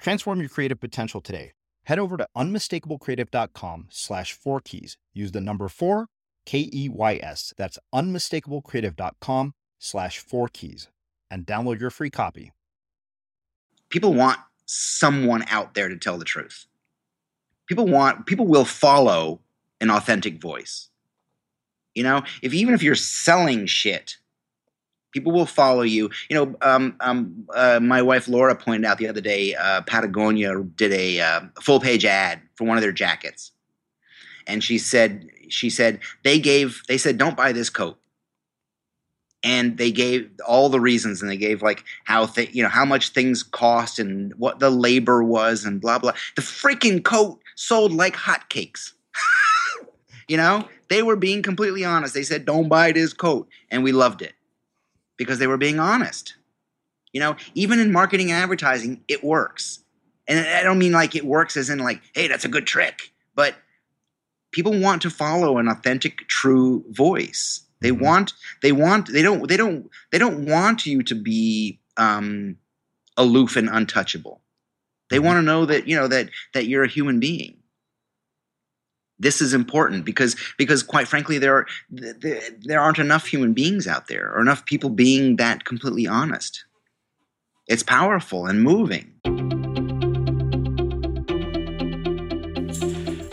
[0.00, 1.52] Transform your creative potential today.
[1.84, 4.96] Head over to unmistakablecreative.com slash four keys.
[5.12, 6.06] Use the number four,
[6.46, 7.52] K E Y S.
[7.56, 10.88] That's unmistakablecreative.com slash four keys
[11.30, 12.52] and download your free copy.
[13.88, 16.66] People want someone out there to tell the truth.
[17.66, 19.40] People want, people will follow
[19.80, 20.88] an authentic voice.
[21.94, 24.16] You know, if even if you're selling shit,
[25.12, 26.10] People will follow you.
[26.28, 29.54] You know, um, um, uh, my wife Laura pointed out the other day.
[29.54, 33.52] Uh, Patagonia did a uh, full page ad for one of their jackets,
[34.46, 37.98] and she said she said they gave they said don't buy this coat,
[39.42, 42.84] and they gave all the reasons, and they gave like how th- you know how
[42.84, 46.12] much things cost and what the labor was and blah blah.
[46.36, 48.92] The freaking coat sold like hotcakes.
[50.28, 52.14] you know, they were being completely honest.
[52.14, 54.34] They said don't buy this coat, and we loved it
[55.20, 56.34] because they were being honest.
[57.12, 59.80] You know, even in marketing and advertising, it works.
[60.26, 63.12] And I don't mean like it works as in like, hey, that's a good trick,
[63.34, 63.54] but
[64.50, 67.60] people want to follow an authentic, true voice.
[67.82, 68.02] They mm-hmm.
[68.02, 68.32] want,
[68.62, 72.56] they want, they don't, they don't, they don't want you to be um,
[73.18, 74.40] aloof and untouchable.
[75.10, 75.26] They mm-hmm.
[75.26, 77.59] want to know that you know that that you're a human being
[79.20, 83.86] this is important because because quite frankly there are there, there aren't enough human beings
[83.86, 86.64] out there or enough people being that completely honest.
[87.68, 89.59] It's powerful and moving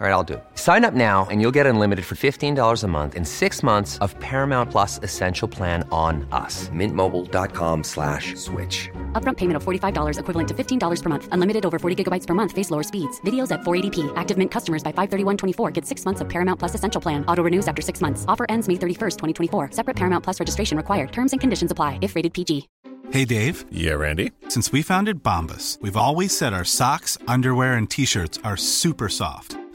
[0.00, 0.44] All right, I'll do it.
[0.54, 4.16] Sign up now and you'll get unlimited for $15 a month in six months of
[4.20, 6.68] Paramount Plus Essential Plan on us.
[6.68, 8.90] Mintmobile.com slash switch.
[9.14, 11.28] Upfront payment of $45 equivalent to $15 per month.
[11.32, 12.52] Unlimited over 40 gigabytes per month.
[12.52, 13.20] Face lower speeds.
[13.22, 14.12] Videos at 480p.
[14.14, 17.24] Active Mint customers by 531.24 get six months of Paramount Plus Essential Plan.
[17.26, 18.24] Auto renews after six months.
[18.28, 19.16] Offer ends May 31st,
[19.50, 19.72] 2024.
[19.72, 21.10] Separate Paramount Plus registration required.
[21.10, 22.68] Terms and conditions apply if rated PG.
[23.10, 23.64] Hey, Dave.
[23.72, 24.30] Yeah, Randy.
[24.48, 29.56] Since we founded Bombas, we've always said our socks, underwear, and T-shirts are super soft.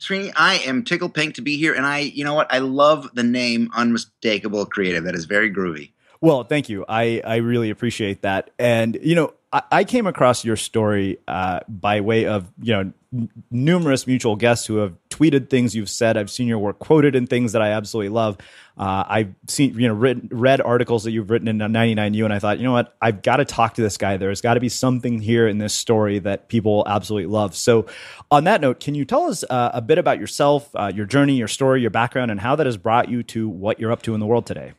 [0.00, 3.10] Srini, I am tickled pink to be here, and I, you know what, I love
[3.14, 5.04] the name Unmistakable Creative.
[5.04, 5.92] That is very groovy.
[6.22, 6.84] Well, thank you.
[6.88, 8.50] I, I really appreciate that.
[8.58, 13.28] And, you know, I, came across your story uh, by way of, you know, n-
[13.50, 16.16] numerous mutual guests who have tweeted things you've said.
[16.16, 18.38] I've seen your work quoted in things that I absolutely love.
[18.78, 22.38] Uh, I've seen, you know, written, read articles that you've written in 99U, and I
[22.38, 24.16] thought, you know what, I've got to talk to this guy.
[24.18, 27.56] There's got to be something here in this story that people absolutely love.
[27.56, 27.86] So,
[28.30, 31.34] on that note, can you tell us uh, a bit about yourself, uh, your journey,
[31.34, 34.14] your story, your background, and how that has brought you to what you're up to
[34.14, 34.74] in the world today?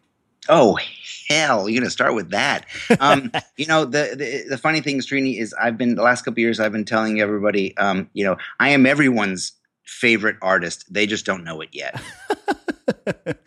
[0.50, 0.78] Oh
[1.30, 2.66] hell, you're gonna start with that.
[3.00, 6.40] Um, you know, the, the, the funny thing, Srini, is I've been the last couple
[6.40, 9.54] years I've been telling everybody, um, you know, I am everyone's
[9.86, 10.92] favorite artist.
[10.92, 12.02] They just don't know it yet.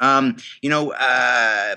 [0.00, 1.76] um, you know, uh,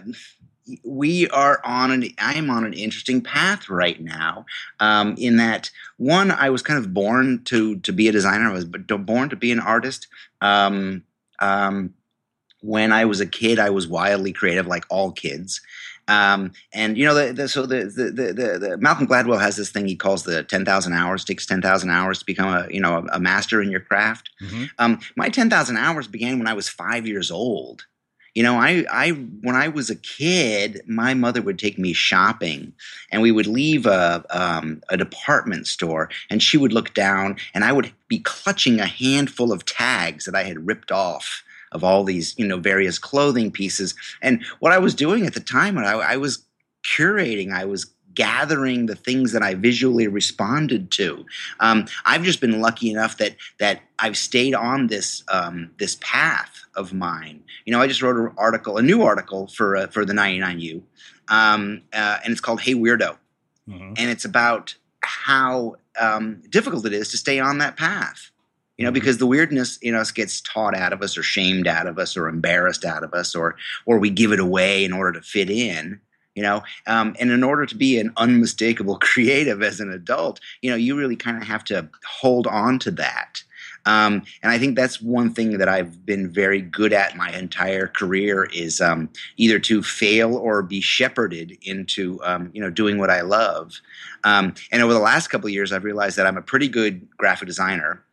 [0.84, 4.46] we are on an I am on an interesting path right now.
[4.80, 8.50] Um, in that one, I was kind of born to to be a designer.
[8.50, 10.08] I was born to be an artist.
[10.42, 11.04] Um,
[11.40, 11.94] um,
[12.66, 15.62] when I was a kid, I was wildly creative, like all kids.
[16.08, 19.72] Um, and you know, the, the, so the, the, the, the, Malcolm Gladwell has this
[19.72, 21.26] thing he calls the ten thousand hours.
[21.26, 24.30] Takes ten thousand hours to become a you know a, a master in your craft.
[24.42, 24.66] Mm-hmm.
[24.78, 27.86] Um, my ten thousand hours began when I was five years old.
[28.36, 32.74] You know, I, I when I was a kid, my mother would take me shopping,
[33.12, 37.64] and we would leave a um, a department store, and she would look down, and
[37.64, 41.44] I would be clutching a handful of tags that I had ripped off
[41.76, 45.40] of all these you know various clothing pieces and what i was doing at the
[45.40, 46.44] time I, I was
[46.84, 51.26] curating i was gathering the things that I visually responded to.
[51.60, 56.64] Um, I've just been lucky enough that that I've stayed on this um, this path
[56.76, 57.44] of mine.
[57.66, 60.82] You know, I just wrote an article, a new article for uh, for the 99U,
[61.28, 63.18] um, uh, and it's called "Hey Weirdo,"
[63.70, 63.94] mm-hmm.
[63.98, 68.32] and it's about how um, difficult it is to stay on that path
[68.78, 71.88] you know because the weirdness in us gets taught out of us or shamed out
[71.88, 75.12] of us or embarrassed out of us or or we give it away in order
[75.12, 76.00] to fit in
[76.36, 80.70] you know um, and in order to be an unmistakable creative as an adult you
[80.70, 83.44] know you really kind of have to hold on to that
[83.86, 87.88] um, and I think that's one thing that I've been very good at my entire
[87.88, 93.10] career is um, either to fail or be shepherded into um, you know doing what
[93.10, 93.80] I love.
[94.24, 97.08] Um, and over the last couple of years, I've realized that I'm a pretty good
[97.18, 98.04] graphic designer.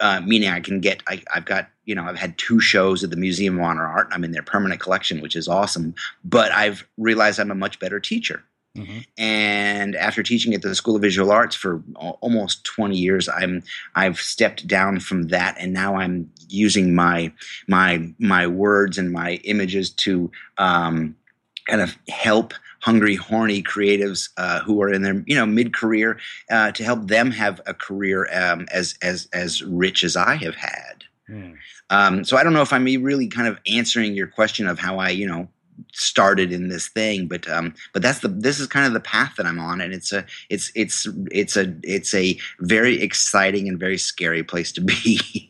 [0.00, 3.10] Uh, meaning I can get, I, have got, you know, I've had two shows at
[3.10, 4.08] the Museum of Modern Art.
[4.10, 5.94] I'm in their permanent collection, which is awesome.
[6.24, 8.42] But I've realized I'm a much better teacher.
[8.76, 8.98] Mm-hmm.
[9.18, 13.62] And after teaching at the School of Visual Arts for almost 20 years, I'm
[13.96, 17.32] I've stepped down from that, and now I'm using my
[17.66, 21.16] my my words and my images to um,
[21.66, 26.18] kind of help hungry, horny creatives uh, who are in their you know mid career
[26.50, 30.56] uh, to help them have a career um, as as as rich as I have
[30.56, 31.04] had.
[31.28, 31.56] Mm.
[31.90, 34.98] Um, so I don't know if I'm really kind of answering your question of how
[34.98, 35.48] I you know
[35.92, 39.32] started in this thing but um but that's the this is kind of the path
[39.36, 43.80] that i'm on and it's a it's it's it's a it's a very exciting and
[43.80, 45.49] very scary place to be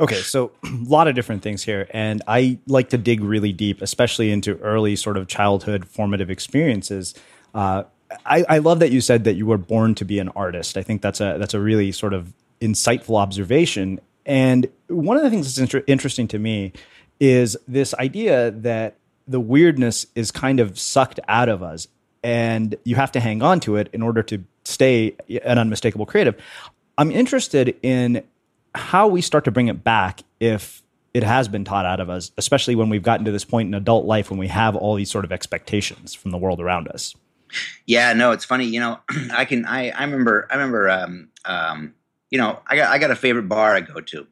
[0.00, 3.82] okay so a lot of different things here and i like to dig really deep
[3.82, 7.14] especially into early sort of childhood formative experiences.
[7.54, 7.84] Uh,
[8.24, 10.76] I, I love that you said that you were born to be an artist.
[10.76, 14.00] I think that's a that's a really sort of insightful observation.
[14.24, 16.72] And one of the things that's inter- interesting to me
[17.20, 21.88] is this idea that the weirdness is kind of sucked out of us
[22.22, 26.34] and you have to hang on to it in order to stay an unmistakable creative.
[26.96, 28.22] I'm interested in
[28.74, 30.82] how we start to bring it back if
[31.14, 33.74] it has been taught out of us, especially when we've gotten to this point in
[33.74, 37.14] adult life when we have all these sort of expectations from the world around us.
[37.86, 38.66] Yeah, no, it's funny.
[38.66, 39.00] You know,
[39.32, 39.64] I can.
[39.64, 40.46] I I remember.
[40.50, 40.88] I remember.
[40.90, 41.94] Um, um,
[42.30, 44.26] you know, I got I got a favorite bar I go to,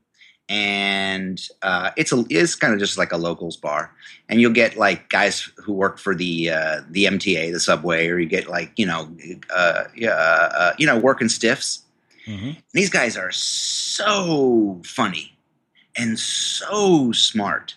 [0.49, 3.93] and uh, it's a it's kind of just like a locals bar,
[4.28, 8.19] and you'll get like guys who work for the uh, the MTA, the subway, or
[8.19, 9.11] you get like you know,
[9.55, 11.83] uh, yeah, uh, you know, working stiffs.
[12.26, 12.52] Mm-hmm.
[12.73, 15.37] These guys are so funny
[15.97, 17.76] and so smart,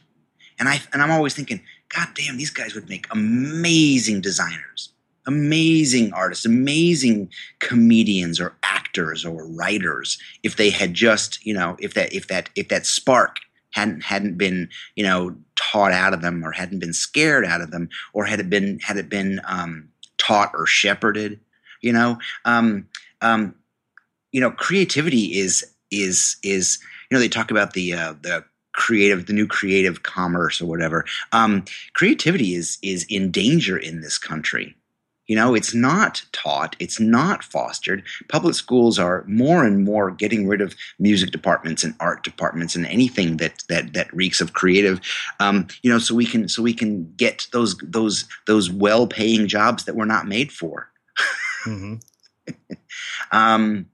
[0.59, 4.93] and I and I'm always thinking, God damn, these guys would make amazing designers
[5.29, 7.29] amazing artists, amazing
[7.59, 12.49] comedians or actors or writers if they had just, you know, if that if that
[12.55, 13.37] if that spark
[13.71, 17.69] hadn't hadn't been, you know, taught out of them or hadn't been scared out of
[17.69, 19.87] them or had it been had it been um,
[20.17, 21.39] taught or shepherded,
[21.81, 22.87] you know, um,
[23.21, 23.53] um,
[24.31, 28.43] you know, creativity is is is you know they talk about the uh, the
[28.73, 34.17] creative the new creative commerce or whatever um, creativity is is in danger in this
[34.17, 34.75] country
[35.29, 38.01] you know, it's not taught, it's not fostered.
[38.29, 42.87] Public schools are more and more getting rid of music departments and art departments and
[42.87, 44.99] anything that that that reeks of creative.
[45.39, 49.47] Um, you know, so we can so we can get those those those well paying
[49.47, 50.89] jobs that we're not made for.
[51.63, 51.95] Mm-hmm.
[53.31, 53.85] um,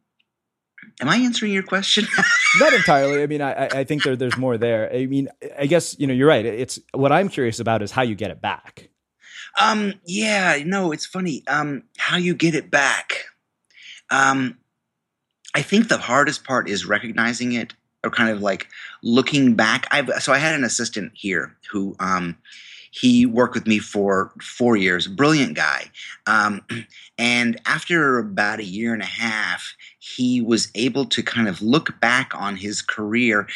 [1.01, 2.05] am I answering your question?
[2.59, 3.23] Not entirely.
[3.23, 4.93] I mean, I, I think there, there's more there.
[4.93, 6.45] I mean, I guess you know you're right.
[6.45, 8.89] It's what I'm curious about is how you get it back.
[9.59, 11.43] Um, yeah, no, it's funny.
[11.47, 13.25] Um, how you get it back.
[14.09, 14.57] Um,
[15.53, 17.73] I think the hardest part is recognizing it
[18.03, 18.67] or kind of like
[19.01, 19.87] looking back.
[19.91, 22.37] I've so I had an assistant here who um
[22.91, 25.91] he worked with me for four years, brilliant guy.
[26.27, 26.61] Um,
[27.17, 31.99] and after about a year and a half, he was able to kind of look
[31.99, 33.47] back on his career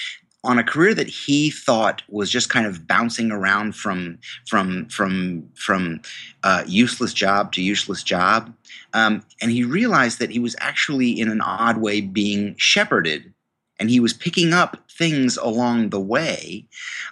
[0.44, 5.48] on a career that he thought was just kind of bouncing around from from from
[5.56, 6.02] from
[6.44, 8.54] uh, useless job to useless job,
[8.94, 13.34] um, and he realized that he was actually in an odd way being shepherded,
[13.80, 16.66] and he was picking up things along the way.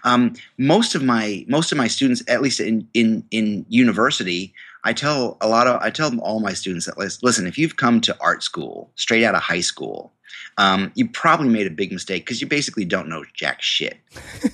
[0.05, 4.53] Um, most of my most of my students, at least in in in university,
[4.87, 8.01] I tell a lot of I tell all my students that listen, if you've come
[8.01, 10.13] to art school straight out of high school
[10.57, 13.97] um, you probably made a big mistake because you basically don't know jack shit,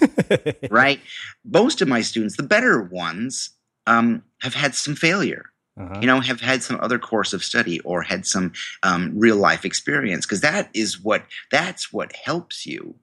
[0.70, 1.00] right?
[1.46, 3.52] Most of my students, the better ones,
[3.88, 5.46] um, have had some failure.
[5.80, 6.00] Uh-huh.
[6.02, 9.66] You know, have had some other course of study or had some um, real life
[9.66, 12.94] experience because that is what that's what helps you.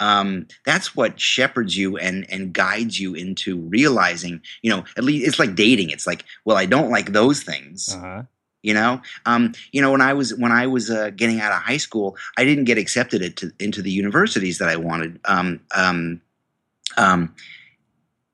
[0.00, 4.40] Um, that's what shepherds you and and guides you into realizing.
[4.62, 5.90] You know, at least it's like dating.
[5.90, 7.94] It's like, well, I don't like those things.
[7.94, 8.22] Uh-huh
[8.66, 11.62] you know um, you know when i was when i was uh, getting out of
[11.62, 16.20] high school i didn't get accepted into, into the universities that i wanted um, um,
[16.96, 17.34] um,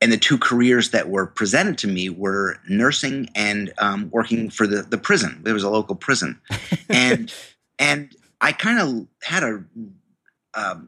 [0.01, 4.67] and the two careers that were presented to me were nursing and um, working for
[4.67, 6.41] the, the prison there was a local prison
[6.89, 7.33] and
[7.79, 9.63] and i kind of had a,
[10.55, 10.79] a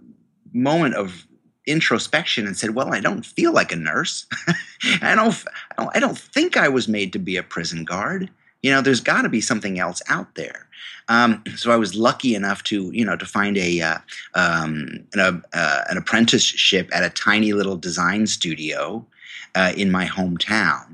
[0.55, 1.27] moment of
[1.67, 4.27] introspection and said, "Well, I don't feel like a nurse.
[5.03, 5.45] I don't,
[5.77, 5.97] I don't.
[5.97, 8.31] I don't think I was made to be a prison guard
[8.65, 10.67] you know there's got to be something else out there
[11.09, 13.99] um, so i was lucky enough to you know to find a uh,
[14.35, 19.07] um, an, uh, an, apprenticeship at a tiny little design studio
[19.55, 20.94] uh, in my hometown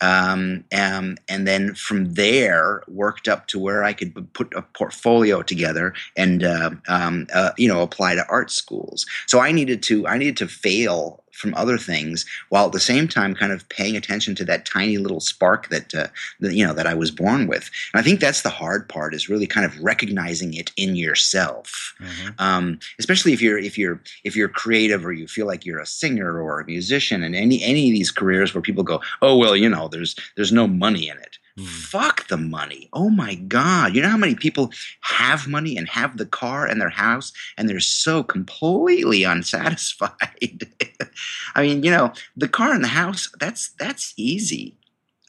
[0.00, 5.42] um, um, and then from there worked up to where I could put a portfolio
[5.42, 9.06] together and uh, um, uh, you know apply to art schools.
[9.26, 13.06] So I needed to I needed to fail from other things while at the same
[13.06, 16.08] time kind of paying attention to that tiny little spark that, uh,
[16.40, 17.70] that you know that I was born with.
[17.92, 21.94] And I think that's the hard part is really kind of recognizing it in yourself,
[22.00, 22.30] mm-hmm.
[22.38, 25.86] um, especially if you're if you're if you're creative or you feel like you're a
[25.86, 29.56] singer or a musician and any any of these careers where people go, oh well,
[29.56, 32.90] you know, there's there's no money in it Fuck the money.
[32.92, 33.94] Oh my God.
[33.94, 34.70] You know how many people
[35.00, 40.68] have money and have the car and their house and they're so completely unsatisfied?
[41.54, 44.76] I mean, you know, the car and the house, that's that's easy.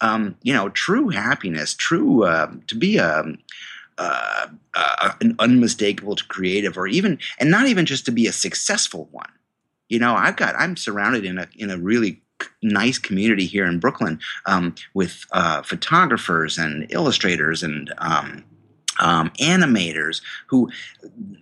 [0.02, 3.38] Um, you know, true happiness, true uh, to be a um,
[3.98, 8.32] uh, uh, an unmistakable to creative, or even, and not even just to be a
[8.32, 9.32] successful one.
[9.90, 12.22] You know, I've got, I'm surrounded in a in a really
[12.62, 18.44] nice community here in Brooklyn um, with uh, photographers and illustrators and um,
[19.00, 20.70] um, animators who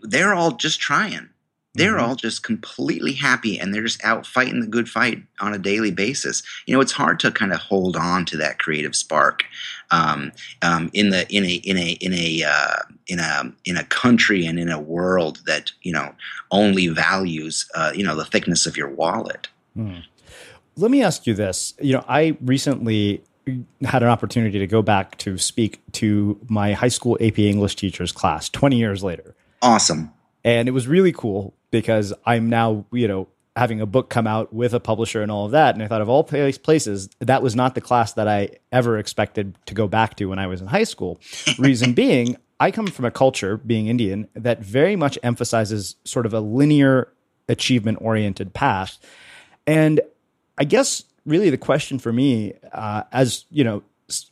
[0.01, 1.29] they're all just trying.
[1.77, 2.05] They're Mm-hmm.
[2.05, 5.91] all just completely happy and they're just out fighting the good fight on a daily
[5.91, 6.41] basis.
[6.65, 9.43] You know, it's hard to kind of hold on to that creative spark
[9.91, 13.83] um, um, in the in a in a in a uh, in a in a
[13.83, 16.15] country and in a world that you know
[16.49, 19.49] only values uh, you know the thickness of your wallet.
[19.75, 19.97] Hmm.
[20.77, 21.73] Let me ask you this.
[21.79, 23.23] You know, I recently
[23.83, 28.11] had an opportunity to go back to speak to my high school AP English teachers
[28.11, 29.35] class 20 years later.
[29.61, 30.11] Awesome.
[30.43, 34.53] And it was really cool because I'm now, you know, having a book come out
[34.53, 35.75] with a publisher and all of that.
[35.75, 38.97] And I thought of all place- places, that was not the class that I ever
[38.97, 41.19] expected to go back to when I was in high school.
[41.57, 46.33] Reason being, I come from a culture, being Indian, that very much emphasizes sort of
[46.33, 47.13] a linear
[47.47, 48.97] achievement oriented path.
[49.65, 50.01] And
[50.57, 53.83] I guess really the question for me, uh, as you know,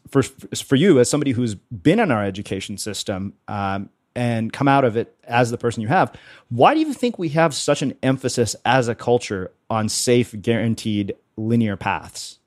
[0.09, 4.85] for for you as somebody who's been in our education system um, and come out
[4.85, 6.15] of it as the person you have,
[6.49, 11.15] why do you think we have such an emphasis as a culture on safe, guaranteed
[11.35, 12.39] linear paths?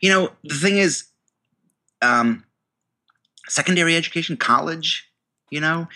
[0.00, 1.04] You know, the thing is,
[2.02, 2.44] um,
[3.48, 5.08] secondary education, college,
[5.50, 5.88] you know,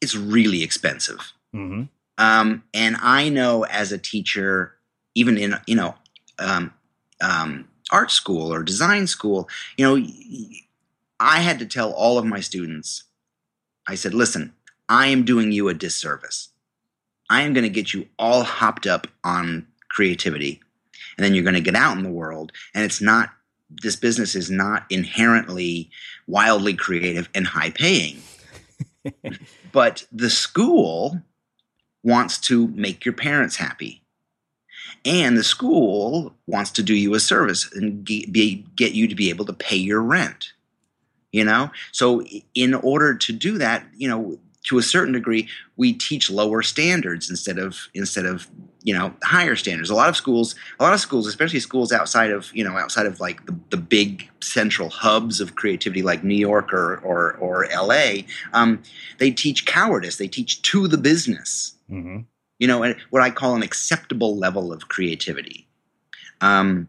[0.00, 1.32] is really expensive.
[1.54, 1.84] Mm-hmm.
[2.18, 4.74] Um, and I know as a teacher,
[5.14, 5.94] even in you know
[6.38, 6.72] um,
[7.20, 10.06] um, art school or design school, you know,
[11.18, 13.04] I had to tell all of my students,
[13.88, 14.52] I said, listen,
[14.88, 16.50] I am doing you a disservice.
[17.28, 20.60] I am going to get you all hopped up on creativity,
[21.16, 23.30] and then you're going to get out in the world, and it's not.
[23.82, 25.90] This business is not inherently
[26.28, 28.22] wildly creative and high paying.
[29.72, 31.20] but the school
[32.04, 34.05] wants to make your parents happy.
[35.06, 39.30] And the school wants to do you a service and be, get you to be
[39.30, 40.52] able to pay your rent.
[41.30, 41.70] You know?
[41.92, 46.60] So, in order to do that, you know, to a certain degree, we teach lower
[46.60, 48.48] standards instead of instead of
[48.82, 49.90] you know higher standards.
[49.90, 53.06] A lot of schools, a lot of schools, especially schools outside of you know outside
[53.06, 57.70] of like the, the big central hubs of creativity like New York or or, or
[57.70, 58.26] L.A.
[58.54, 58.82] Um,
[59.18, 60.16] they teach cowardice.
[60.16, 62.20] They teach to the business Mm-hmm.
[62.58, 65.66] You know, what I call an acceptable level of creativity.
[66.40, 66.88] Um,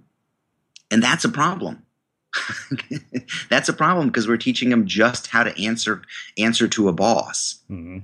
[0.91, 1.83] and that's a problem.
[3.49, 6.03] that's a problem because we're teaching them just how to answer
[6.37, 7.59] answer to a boss.
[7.69, 7.99] Mm-hmm.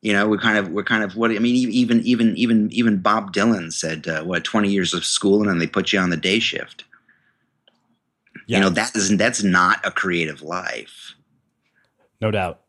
[0.00, 1.54] You know, we're kind of we're kind of what I mean.
[1.54, 5.58] Even even even even Bob Dylan said, uh, "What twenty years of school and then
[5.58, 6.84] they put you on the day shift."
[8.46, 11.14] You know, that isn't that's not a creative life.
[12.20, 12.62] No doubt.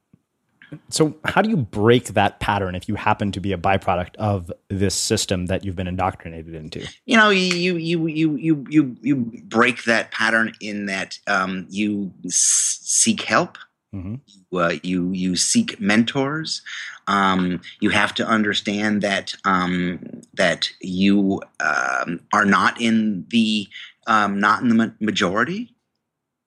[0.90, 4.52] So, how do you break that pattern if you happen to be a byproduct of
[4.70, 6.86] this system that you've been indoctrinated into?
[7.06, 12.12] you know you you you you you you break that pattern in that um, you
[12.26, 13.58] s- seek help
[13.96, 14.56] Mm-hmm.
[14.56, 16.62] uh, you you seek mentors
[17.08, 23.68] um, you have to understand that um, that you um, are not in the
[24.06, 25.74] um, not in the ma- majority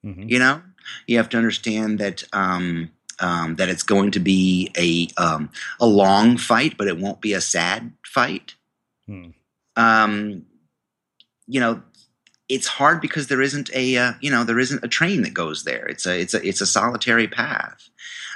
[0.05, 0.23] Mm-hmm.
[0.29, 0.61] you know
[1.07, 5.49] you have to understand that um, um, that it's going to be a um,
[5.79, 8.55] a long fight but it won't be a sad fight
[9.05, 9.31] Hmm.
[9.75, 10.45] um,
[11.47, 11.81] you know,
[12.49, 15.63] it's hard because there isn't a uh, you know there isn't a train that goes
[15.63, 15.85] there.
[15.87, 17.89] It's a it's a it's a solitary path,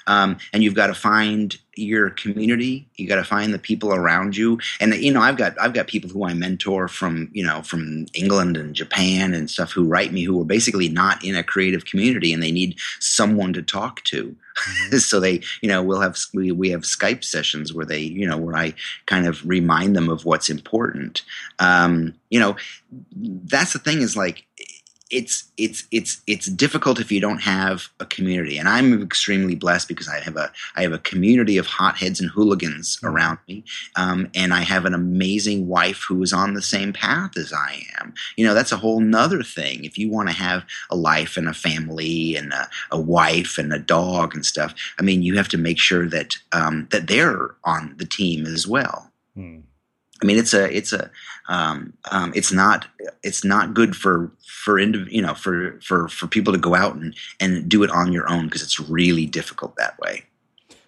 [0.07, 2.87] um, and you've got to find your community.
[2.95, 5.87] You got to find the people around you, and you know I've got I've got
[5.87, 10.11] people who I mentor from you know from England and Japan and stuff who write
[10.11, 14.03] me who are basically not in a creative community and they need someone to talk
[14.05, 14.35] to.
[14.97, 18.37] so they you know we'll have we, we have Skype sessions where they you know
[18.37, 18.73] where I
[19.05, 21.21] kind of remind them of what's important.
[21.59, 22.55] Um, you know,
[23.11, 24.45] that's the thing is like
[25.09, 28.57] it's it's it's it's difficult if you don't have a community.
[28.57, 32.29] And i'm extremely blessed because i have a i have a community of hotheads and
[32.29, 33.63] hooligans around me.
[33.95, 37.83] Um, and i have an amazing wife who is on the same path as i
[37.99, 38.13] am.
[38.35, 39.85] You know that's a whole nother thing.
[39.85, 43.73] If you want to have a life and a family and a, a wife and
[43.73, 47.55] a dog and stuff i mean you have to make sure that um, that they're
[47.63, 49.11] on the team as well.
[49.35, 49.59] Hmm.
[50.21, 51.09] I mean, it's a, it's a,
[51.47, 52.87] um, um, it's not,
[53.23, 56.95] it's not good for for indiv- you know for for for people to go out
[56.95, 60.23] and and do it on your own because it's really difficult that way.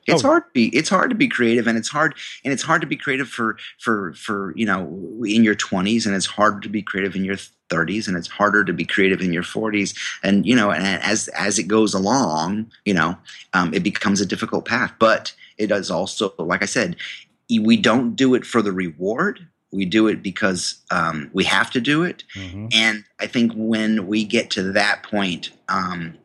[0.08, 0.28] It's Oh.
[0.28, 2.88] hard to be it's hard to be creative and it's hard and it's hard to
[2.88, 4.82] be creative for for for you know
[5.26, 7.38] in your 20s and it's harder to be creative in your
[7.70, 11.28] 30s and it's harder to be creative in your 40s and you know and as
[11.30, 13.15] as it goes along you know
[13.54, 16.96] um, it becomes a difficult path but it is also like i said
[17.60, 21.80] we don't do it for the reward we do it because um, we have to
[21.82, 22.24] do it
[22.72, 26.18] and I think when we get to that point, um,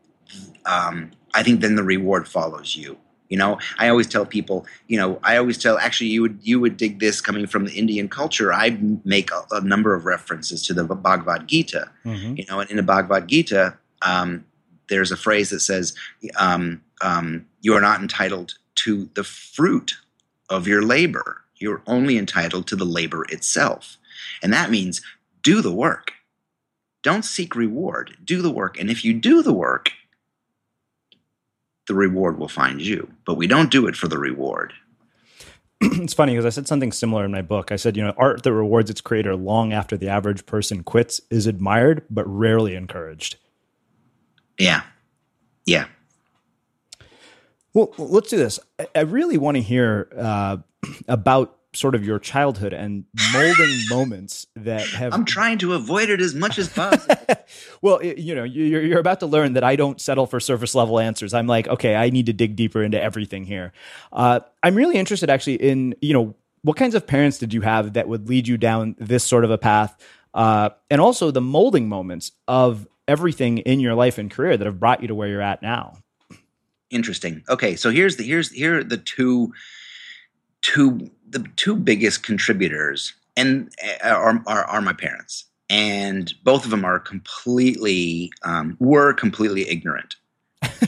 [0.65, 2.97] um, I think then the reward follows you.
[3.29, 6.59] You know, I always tell people, you know, I always tell, actually, you would you
[6.59, 8.53] would dig this coming from the Indian culture.
[8.53, 11.89] I make a, a number of references to the Bhagavad Gita.
[12.37, 14.45] You know, and in the Bhagavad Gita, um,
[14.89, 15.95] there's a phrase that says,
[16.37, 19.95] um, um, "You are not entitled to the fruit
[20.49, 21.41] of your labor.
[21.57, 23.97] You're only entitled to the labor itself."
[24.41, 25.01] And that means
[25.41, 26.13] do the work.
[27.03, 28.17] Don't seek reward.
[28.23, 28.79] Do the work.
[28.79, 29.91] And if you do the work,
[31.87, 33.11] the reward will find you.
[33.25, 34.73] But we don't do it for the reward.
[35.81, 37.71] it's funny because I said something similar in my book.
[37.71, 41.21] I said, you know, art that rewards its creator long after the average person quits
[41.29, 43.37] is admired but rarely encouraged.
[44.57, 44.81] Yeah.
[45.65, 45.85] Yeah.
[47.75, 48.59] Well, let's do this.
[48.95, 50.57] I- really want to hear uh,
[51.07, 55.13] about sort of your childhood and molding moments that have.
[55.13, 57.15] I'm trying to avoid it as much as possible.
[57.81, 60.99] well, you know, you're, you're about to learn that I don't settle for surface level
[60.99, 61.33] answers.
[61.33, 63.73] I'm like, okay, I need to dig deeper into everything here.
[64.13, 67.93] Uh, I'm really interested, actually, in you know, what kinds of parents did you have
[67.93, 70.01] that would lead you down this sort of a path,
[70.33, 74.79] uh, and also the molding moments of everything in your life and career that have
[74.79, 75.97] brought you to where you're at now.
[76.89, 77.43] Interesting.
[77.49, 79.53] Okay, so here's the here's here are the two
[80.61, 85.45] two the two biggest contributors and uh, are, are are my parents.
[85.67, 90.15] And both of them are completely um, were completely ignorant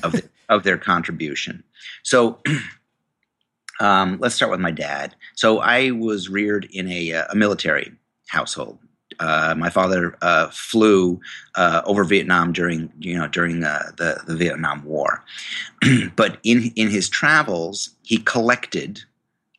[0.03, 1.63] of the, of their contribution.
[2.03, 2.39] So
[3.79, 5.15] um, let's start with my dad.
[5.35, 7.91] So i was reared in a, uh, a military
[8.27, 8.77] household
[9.19, 11.19] uh, my father uh, flew
[11.55, 15.23] uh, over Vietnam during you know during the the Vietnam War,
[16.15, 19.03] but in in his travels he collected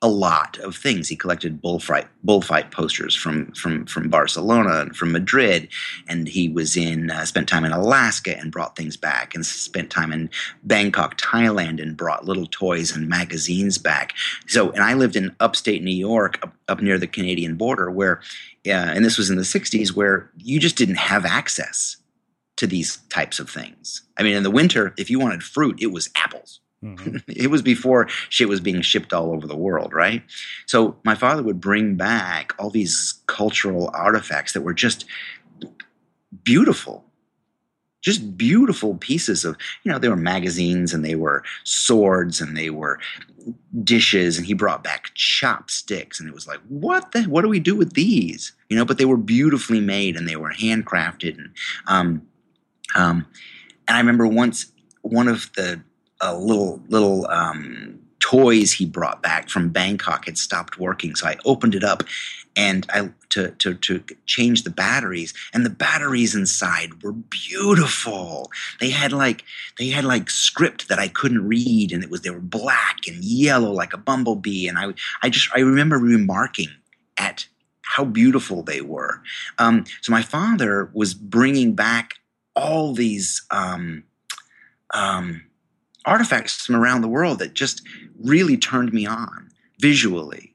[0.00, 1.08] a lot of things.
[1.08, 5.68] He collected bullfight bullfight posters from from from Barcelona and from Madrid,
[6.06, 9.90] and he was in uh, spent time in Alaska and brought things back, and spent
[9.90, 10.30] time in
[10.62, 14.14] Bangkok, Thailand, and brought little toys and magazines back.
[14.46, 18.20] So, and I lived in upstate New York, up, up near the Canadian border, where,
[18.70, 21.96] uh, and this was in the '60s, where you just didn't have access
[22.56, 24.02] to these types of things.
[24.16, 26.60] I mean, in the winter, if you wanted fruit, it was apples
[27.26, 30.22] it was before shit was being shipped all over the world, right?
[30.66, 35.04] So my father would bring back all these cultural artifacts that were just
[36.44, 37.04] beautiful.
[38.08, 42.70] Just beautiful pieces of, you know, they were magazines and they were swords and they
[42.70, 42.98] were
[43.82, 47.60] dishes and he brought back chopsticks and it was like, what the what do we
[47.60, 48.52] do with these?
[48.68, 51.50] You know, but they were beautifully made and they were handcrafted and
[51.86, 52.22] um
[52.94, 53.26] um
[53.88, 54.70] and I remember once
[55.02, 55.80] one of the
[56.20, 61.36] uh, little little um, toys he brought back from Bangkok had stopped working, so I
[61.44, 62.02] opened it up
[62.56, 68.50] and I to to to change the batteries, and the batteries inside were beautiful.
[68.80, 69.44] They had like
[69.78, 73.22] they had like script that I couldn't read, and it was they were black and
[73.24, 76.70] yellow like a bumblebee, and I I just I remember remarking
[77.16, 77.46] at
[77.82, 79.22] how beautiful they were.
[79.58, 82.14] Um, so my father was bringing back
[82.54, 83.46] all these.
[83.50, 84.04] Um,
[84.94, 85.42] um,
[86.08, 87.82] artifacts from around the world that just
[88.18, 90.54] really turned me on visually.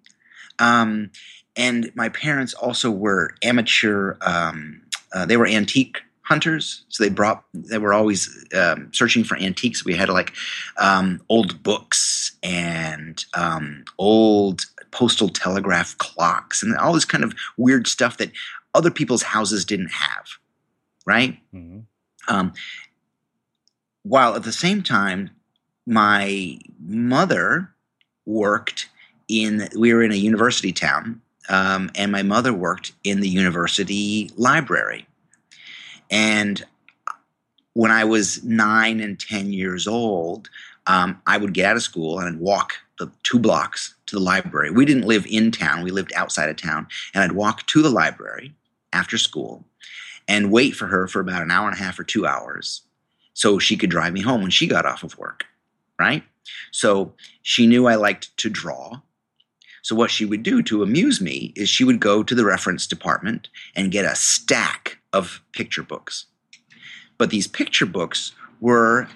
[0.60, 1.12] Um,
[1.56, 4.82] and my parents also were amateur, um,
[5.13, 6.86] uh, they were antique hunters.
[6.89, 9.86] So they brought, they were always um, searching for antiques.
[9.86, 10.34] We had like
[10.78, 17.88] um, old books and um, old postal telegraph clocks and all this kind of weird
[17.88, 18.32] stuff that
[18.74, 20.26] other people's houses didn't have.
[21.06, 21.38] Right?
[22.30, 22.54] Um,
[24.04, 25.30] while at the same time,
[25.86, 27.70] my mother
[28.26, 28.89] worked
[29.28, 34.32] in, we were in a university town, um, and my mother worked in the university
[34.36, 35.06] library.
[36.10, 36.64] And
[37.74, 40.50] when I was nine and 10 years old,
[40.88, 44.22] um, I would get out of school and I'd walk the two blocks to the
[44.22, 44.70] library.
[44.70, 46.88] We didn't live in town, we lived outside of town.
[47.14, 48.54] And I'd walk to the library
[48.92, 49.64] after school
[50.28, 52.82] and wait for her for about an hour and a half or two hours
[53.34, 55.46] so she could drive me home when she got off of work,
[56.00, 56.24] right?
[56.72, 59.02] So she knew I liked to draw.
[59.84, 62.88] So what she would do to amuse me is she would go to the reference
[62.88, 66.26] department and get a stack of picture books.
[67.17, 69.10] But these picture books were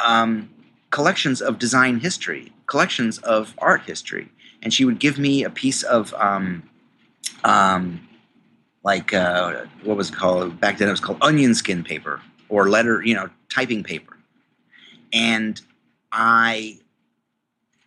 [0.00, 0.48] um,
[0.90, 4.28] collections of design history, collections of art history,
[4.62, 6.62] and she would give me a piece of um,
[7.44, 8.00] um,
[8.84, 10.88] like uh, what was it called back then?
[10.88, 14.16] It was called onion skin paper or letter, you know, typing paper,
[15.12, 15.60] and
[16.12, 16.78] I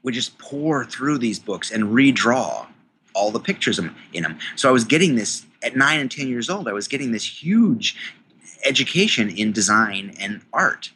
[0.04, 2.68] would just pour through these books and redraw
[3.14, 4.40] all the pictures in them.
[4.56, 6.68] So I was getting this at nine and ten years old.
[6.68, 7.96] I was getting this huge
[8.64, 10.92] education in design and art.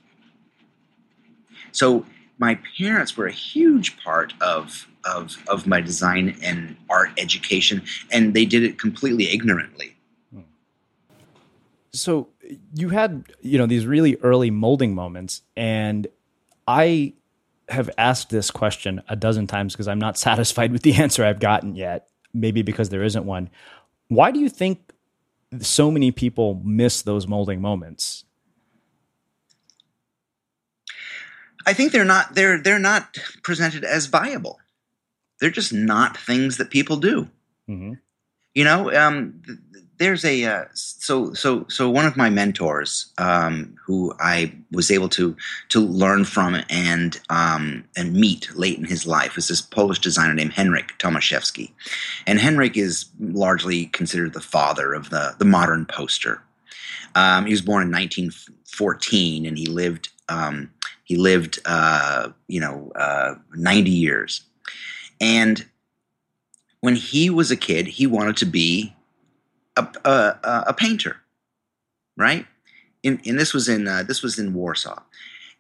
[1.72, 2.06] So
[2.38, 8.34] my parents were a huge part of of of my design and art education, and
[8.34, 9.96] they did it completely ignorantly.
[11.92, 12.28] So
[12.74, 16.08] you had you know these really early molding moments, and
[16.68, 17.14] I
[17.70, 21.40] have asked this question a dozen times because I'm not satisfied with the answer I've
[21.40, 22.08] gotten yet.
[22.34, 23.50] Maybe because there isn't one.
[24.10, 24.92] Why do you think
[25.60, 28.26] so many people miss those molding moments?
[31.66, 34.60] I think they're not they're they're not presented as viable.
[35.40, 37.30] They're just not things that people do.
[37.70, 37.94] Mm-hmm.
[38.54, 39.42] You know, um,
[39.98, 45.10] there's a uh, so so so one of my mentors um, who I was able
[45.10, 45.36] to
[45.70, 50.34] to learn from and um, and meet late in his life was this Polish designer
[50.34, 51.72] named Henryk Tomaszewski,
[52.28, 56.42] and Henryk is largely considered the father of the the modern poster.
[57.16, 60.72] Um, he was born in 1914, and he lived um,
[61.06, 64.42] he lived, uh, you know, uh, 90 years.
[65.22, 65.66] And
[66.82, 68.95] when he was a kid, he wanted to be
[69.78, 71.18] a, a, a painter,
[72.18, 72.46] right?
[73.04, 75.02] And, and this was in uh, this was in Warsaw,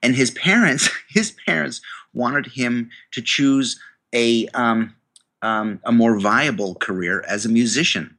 [0.02, 1.82] and his parents his parents
[2.14, 3.80] wanted him to choose
[4.14, 4.96] a um,
[5.42, 8.18] um, a more viable career as a musician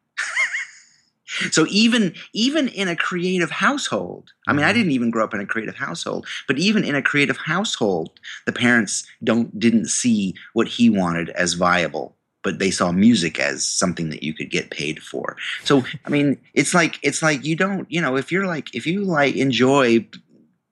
[1.51, 4.79] so even even in a creative household, I mean, I mm-hmm.
[4.79, 8.53] didn't even grow up in a creative household, but even in a creative household, the
[8.53, 12.16] parents don't didn't see what he wanted as viable
[12.47, 15.37] but they saw music as something that you could get paid for.
[15.65, 18.87] So I mean, it's like it's like you don't, you know, if you're like if
[18.87, 20.07] you like enjoy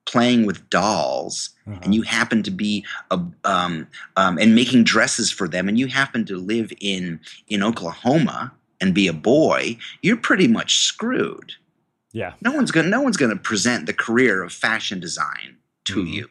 [0.05, 1.81] playing with dolls uh-huh.
[1.83, 5.87] and you happen to be a, um, um, and making dresses for them and you
[5.87, 11.51] happen to live in in Oklahoma and be a boy, you're pretty much screwed.
[12.13, 12.35] Yeah.
[12.39, 15.57] No one's going to no one's going to present the career of fashion design
[15.87, 16.13] to mm-hmm.
[16.13, 16.29] you.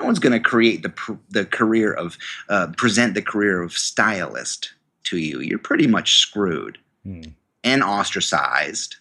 [0.00, 2.16] No one's going to create the the career of
[2.48, 4.72] uh, present the career of stylist
[5.04, 5.40] to you.
[5.40, 7.32] You're pretty much screwed mm.
[7.62, 8.96] and ostracized.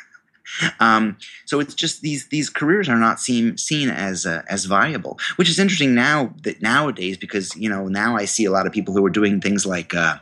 [0.80, 5.18] um, so it's just these these careers are not seen seen as uh, as viable,
[5.36, 8.72] which is interesting now that nowadays because you know now I see a lot of
[8.72, 9.94] people who are doing things like.
[9.94, 10.18] Uh,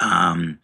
[0.00, 0.58] um,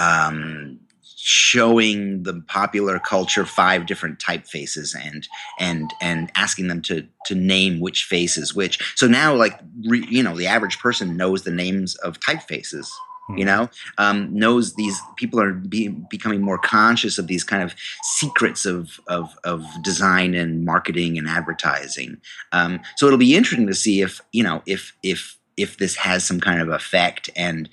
[0.00, 0.80] um,
[1.26, 5.26] showing the popular culture five different typefaces and
[5.58, 8.78] and and asking them to to name which face is which.
[8.94, 12.88] So now, like re, you know, the average person knows the names of typefaces.
[13.30, 13.44] You hmm.
[13.44, 18.66] know, um, knows these people are be, becoming more conscious of these kind of secrets
[18.66, 22.20] of of, of design and marketing and advertising.
[22.52, 26.22] Um, so it'll be interesting to see if you know if if if this has
[26.22, 27.70] some kind of effect and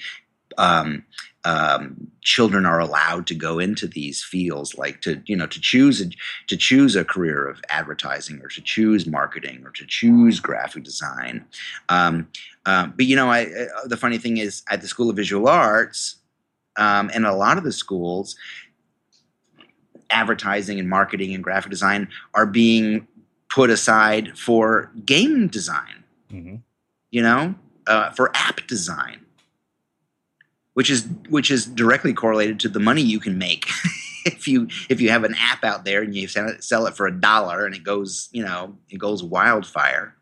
[0.58, 1.04] um,
[1.44, 6.02] um, children are allowed to go into these fields, like to you know to choose
[6.02, 6.10] a,
[6.48, 11.46] to choose a career of advertising or to choose marketing or to choose graphic design.
[11.90, 12.28] Um,
[12.66, 15.48] uh, but you know, I, uh, the funny thing is, at the School of Visual
[15.48, 16.18] Arts
[16.78, 18.36] um, and a lot of the schools,
[20.10, 23.08] advertising and marketing and graphic design are being
[23.50, 26.04] put aside for game design.
[26.32, 26.56] Mm-hmm.
[27.10, 27.56] You know,
[27.88, 29.26] uh, for app design
[30.74, 33.68] which is which is directly correlated to the money you can make.
[34.24, 37.12] If you if you have an app out there and you sell it, for a
[37.12, 40.16] dollar and it goes you know it goes wildfire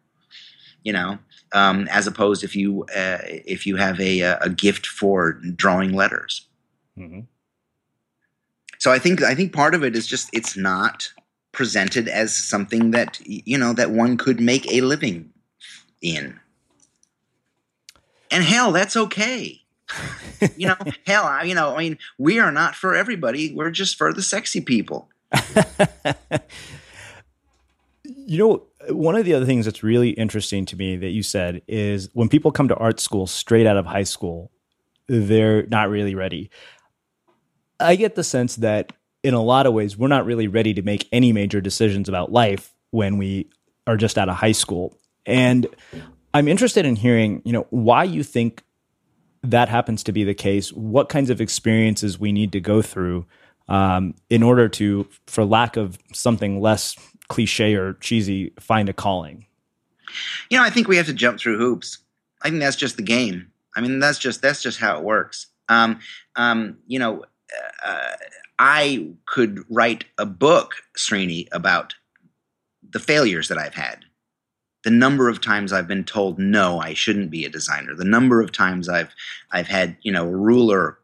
[0.84, 1.20] you know
[1.52, 6.48] um, as opposed if you uh, if you have a a gift for drawing letters.
[6.98, 7.22] Mm-hmm.
[8.78, 11.12] so i think i think part of it is just it's not
[11.52, 15.30] presented as something that you know that one could make a living
[16.02, 16.40] in.
[18.32, 19.64] And hell that's okay
[20.58, 20.76] you know,
[21.06, 23.54] hell, I, you know, I mean, we are not for everybody.
[23.54, 25.10] We're just for the sexy people.
[28.04, 31.62] you know, one of the other things that's really interesting to me that you said
[31.68, 34.52] is when people come to art school straight out of high school,
[35.08, 36.50] they're not really ready.
[37.80, 40.82] I get the sense that in a lot of ways, we're not really ready to
[40.82, 43.50] make any major decisions about life when we
[43.86, 44.98] are just out of high school.
[45.26, 45.68] And
[46.34, 48.64] I'm interested in hearing, you know, why you think
[49.44, 53.26] that happens to be the case, what kinds of experiences we need to go through
[53.68, 56.96] um, in order to, for lack of something less
[57.28, 59.46] cliche or cheesy, find a calling?
[60.50, 62.00] You know, I think we have to jump through hoops.
[62.42, 63.52] I think that's just the game.
[63.76, 65.48] I mean, that's just that's just how it works.
[65.70, 66.00] Um,
[66.36, 67.24] um, you know,
[67.86, 68.16] uh,
[68.58, 71.94] I could write a book, Srini, about
[72.90, 74.06] the failures that I've had.
[74.84, 77.96] The number of times I've been told no, I shouldn't be a designer.
[77.96, 79.14] The number of times I've
[79.52, 81.00] I've had you know a ruler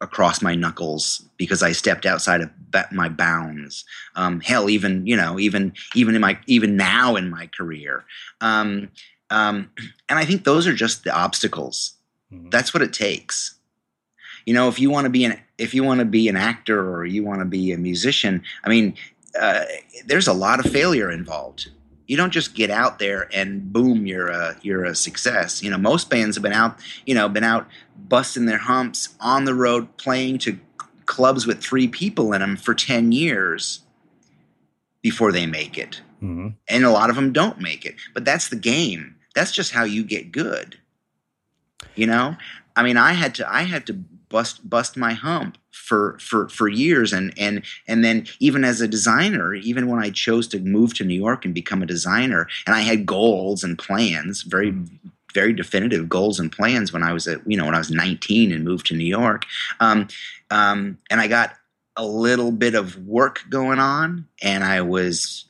[0.00, 2.50] across my knuckles because I stepped outside of
[2.92, 3.84] my bounds.
[4.14, 8.04] Um, hell, even you know, even even in my even now in my career,
[8.40, 8.90] um,
[9.30, 9.70] um,
[10.08, 11.94] and I think those are just the obstacles.
[12.32, 12.50] Mm-hmm.
[12.50, 13.54] That's what it takes.
[14.44, 16.94] You know, if you want to be an if you want to be an actor
[16.94, 18.94] or you want to be a musician, I mean,
[19.40, 19.64] uh,
[20.06, 21.70] there's a lot of failure involved.
[22.06, 25.62] You don't just get out there and boom, you're a you're a success.
[25.62, 27.66] You know, most bands have been out, you know, been out
[28.08, 30.58] busting their humps on the road playing to
[31.06, 33.80] clubs with three people in them for 10 years
[35.02, 36.00] before they make it.
[36.22, 36.48] Mm-hmm.
[36.68, 37.94] And a lot of them don't make it.
[38.14, 39.16] But that's the game.
[39.34, 40.78] That's just how you get good.
[41.94, 42.36] You know?
[42.74, 43.94] I mean, I had to I had to
[44.28, 47.12] bust bust my hump for for for years.
[47.12, 51.04] And and and then even as a designer even when i chose to move to
[51.04, 54.74] new york and become a designer and i had goals and plans very
[55.34, 58.52] very definitive goals and plans when i was at you know when i was 19
[58.52, 59.44] and moved to new york.
[59.80, 60.08] Um,
[60.50, 61.54] um, and i got
[61.96, 65.45] a little bit of work going on and i was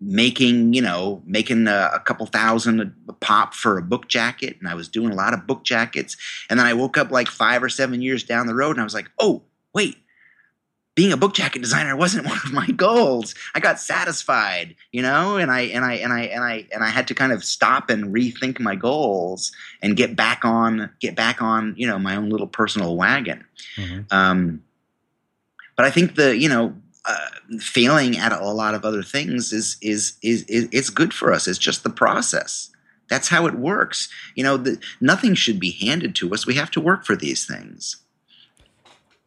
[0.00, 4.68] making you know making a, a, couple thousand a pop for a book jacket and
[4.68, 6.16] i was doing a lot of book jackets.
[6.48, 8.84] And then i woke up like five or seven years down the road and i
[8.84, 9.42] was like oh
[9.74, 9.96] wait.
[10.96, 13.34] Being a book jacket designer wasn't one of my goals.
[13.54, 15.36] I got satisfied you know?
[15.36, 17.90] And i and i and i and i and i had to kind of stop
[17.90, 19.52] and rethink my goals
[19.82, 23.44] and get back on get back on you know my own little personal wagon.
[23.76, 24.00] Mm-hmm.
[24.10, 24.62] um,
[25.76, 26.74] but i think the you know
[27.06, 31.32] uh, failing at a lot of other things is, is is is it's good for
[31.32, 31.46] us.
[31.46, 32.70] It's just the process.
[33.08, 34.08] That's how it works.
[34.36, 36.46] You know, the, nothing should be handed to us.
[36.46, 37.96] We have to work for these things.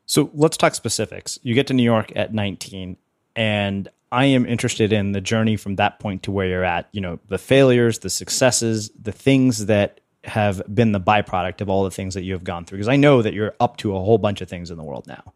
[0.05, 1.39] So let's talk specifics.
[1.43, 2.97] You get to New York at 19,
[3.35, 6.87] and I am interested in the journey from that point to where you're at.
[6.91, 11.83] You know, the failures, the successes, the things that have been the byproduct of all
[11.83, 12.77] the things that you have gone through.
[12.77, 15.07] Because I know that you're up to a whole bunch of things in the world
[15.07, 15.33] now.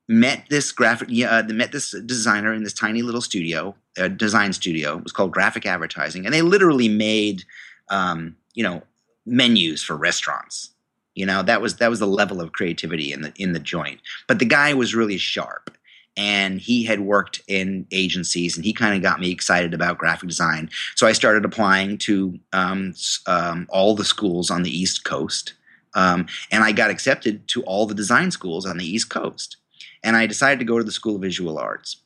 [0.09, 4.53] met this graphic, yeah, uh, met this designer in this tiny little studio, a design
[4.53, 4.99] studio.
[4.99, 7.45] It was called Graphic Advertising, and they literally made,
[7.91, 8.83] um, you know,
[9.27, 10.71] menus for restaurants.
[11.15, 14.01] You know, that was that was the level of creativity in the in the joint.
[14.27, 15.77] But the guy was really sharp,
[16.17, 20.29] and he had worked in agencies and he kind of got me excited about graphic
[20.29, 22.95] design so i started applying to um,
[23.27, 25.55] um, all the schools on the east coast
[25.95, 29.57] um, and i got accepted to all the design schools on the east coast
[30.03, 31.97] and i decided to go to the school of visual arts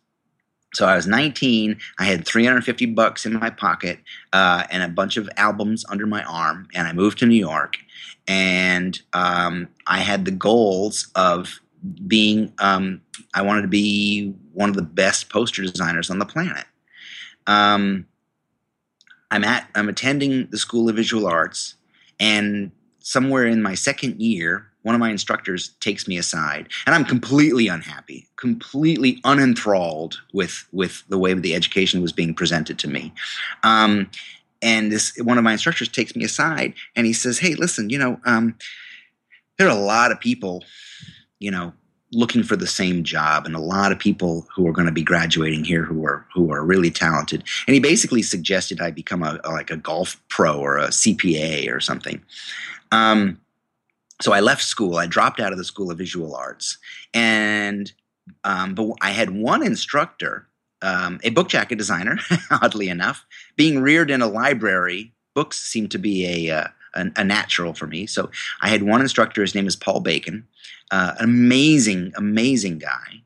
[0.74, 1.78] so I was 19.
[1.98, 4.00] I had 350 bucks in my pocket
[4.34, 7.78] uh, and a bunch of albums under my arm, and I moved to New York.
[8.28, 11.60] And um, I had the goals of
[12.06, 13.00] being um,
[13.34, 16.64] I wanted to be one of the best poster designers on the planet.
[17.46, 18.06] Um,
[19.30, 21.74] I'm at I'm attending the School of Visual Arts,
[22.18, 27.04] and somewhere in my second year, one of my instructors takes me aside, and I'm
[27.04, 33.12] completely unhappy, completely unenthralled with with the way the education was being presented to me.
[34.60, 37.98] And this one of my instructors takes me aside, and he says, "Hey, listen, you
[37.98, 38.56] know." Um,
[39.58, 40.64] there are a lot of people
[41.40, 41.72] you know
[42.12, 45.02] looking for the same job and a lot of people who are going to be
[45.02, 47.44] graduating here who are who are really talented.
[47.66, 51.70] And he basically suggested i become a, a like a golf pro or a cpa
[51.72, 52.22] or something.
[52.92, 53.40] Um,
[54.20, 54.96] so i left school.
[54.96, 56.78] I dropped out of the school of visual arts.
[57.12, 57.92] And
[58.44, 60.48] um, but i had one instructor
[60.82, 62.18] um, a book jacket designer
[62.50, 67.24] oddly enough being reared in a library books seem to be a, uh, a, a
[67.24, 68.30] natural for me so
[68.62, 70.46] i had one instructor his name is paul bacon
[70.90, 73.22] uh, an amazing, amazing guy.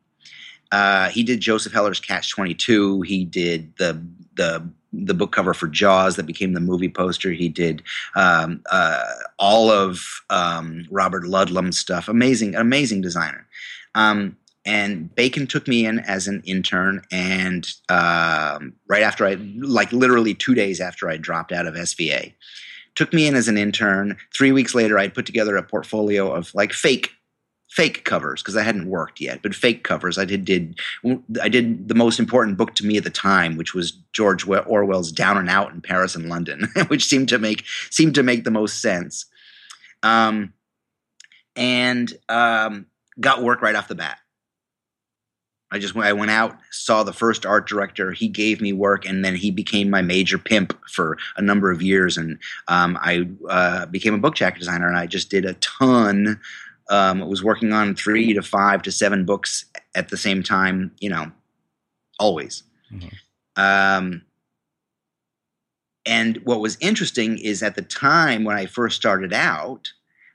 [0.73, 3.03] uh, he did Joseph Heller's Catch Twenty Two.
[3.03, 4.03] He did the
[4.35, 7.31] the the book cover for Jaws that became the movie poster.
[7.33, 7.83] He did
[8.15, 9.05] um, uh,
[9.39, 12.09] all of um, Robert Ludlum stuff.
[12.09, 13.47] Amazing, amazing designer.
[13.95, 19.93] Um, and Bacon took me in as an intern, and um, right after I, like
[19.93, 22.35] literally two days after I dropped out of SVA,
[22.95, 24.17] took me in as an intern.
[24.35, 27.11] Three weeks later, I'd put together a portfolio of like fake
[27.73, 30.19] fake covers because I hadn't worked yet, but fake covers.
[30.19, 30.79] I did did
[31.41, 35.11] I did the most important book to me at the time, which was George Orwell's
[35.11, 38.51] Down and Out in Paris and London, which seemed to make seemed to make the
[38.51, 39.27] most sense.
[40.03, 40.53] Um,
[41.57, 42.87] and um,
[43.21, 44.19] got work right off the bat.
[45.73, 48.13] I just I went out, saw the first art director.
[48.13, 51.81] He gave me work, and then he became my major pimp for a number of
[51.81, 52.19] years.
[52.19, 56.39] And um, I uh, became a book jacket designer, and I just did a ton.
[56.91, 59.65] Um, was working on three to five to seven books
[59.95, 60.93] at the same time.
[61.01, 61.33] You know,
[62.21, 62.65] always.
[62.93, 63.09] Mm-hmm.
[63.57, 64.23] Um,
[66.05, 69.91] and what was interesting is at the time when I first started out,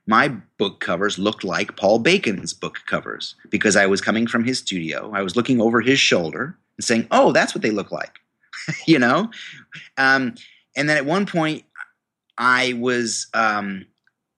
[0.07, 4.59] my book covers looked like Paul Bacon's book covers because I was coming from his
[4.59, 5.11] studio.
[5.13, 8.19] I was looking over his shoulder and saying, "Oh, that's what they look like,"
[8.87, 9.29] you know.
[9.97, 10.35] Um,
[10.75, 11.65] and then at one point,
[12.37, 13.85] I was um,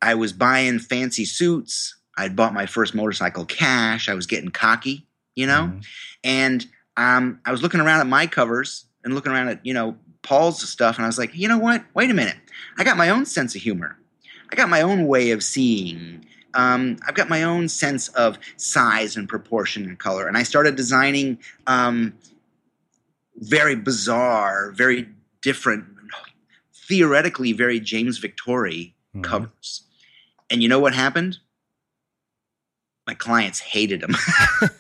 [0.01, 1.95] I was buying fancy suits.
[2.17, 4.09] I'd bought my first motorcycle cash.
[4.09, 5.05] I was getting cocky,
[5.36, 5.80] you know, mm-hmm.
[6.24, 6.65] and
[6.97, 10.67] um, I was looking around at my covers and looking around at you know Paul's
[10.67, 11.84] stuff, and I was like, you know what?
[11.93, 12.38] Wait a minute.
[12.80, 13.99] I got my own sense of humor.
[14.52, 16.26] I got my own way of seeing.
[16.54, 20.76] Um, I've got my own sense of size and proportion and color, and I started
[20.76, 22.14] designing um,
[23.36, 25.08] very bizarre, very
[25.41, 25.86] different,
[26.74, 29.22] theoretically very James Victore mm-hmm.
[29.22, 29.84] covers.
[30.50, 31.38] And you know what happened?
[33.06, 34.16] My clients hated them.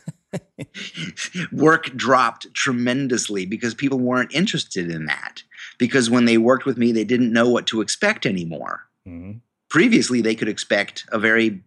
[1.51, 5.43] Work dropped tremendously because people weren't interested in that.
[5.77, 8.87] Because when they worked with me, they didn't know what to expect anymore.
[9.07, 9.37] Mm-hmm
[9.69, 11.61] previously they could expect a very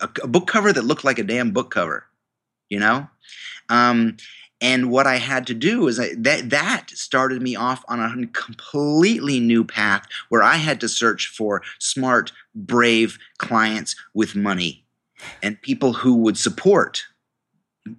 [0.00, 2.06] a, a book cover that looked like a damn book cover,
[2.68, 3.08] you know.
[3.68, 4.16] Um,
[4.60, 8.26] and what I had to do is I, that that started me off on a
[8.28, 14.84] completely new path where I had to search for smart, brave clients with money
[15.42, 17.04] and people who would support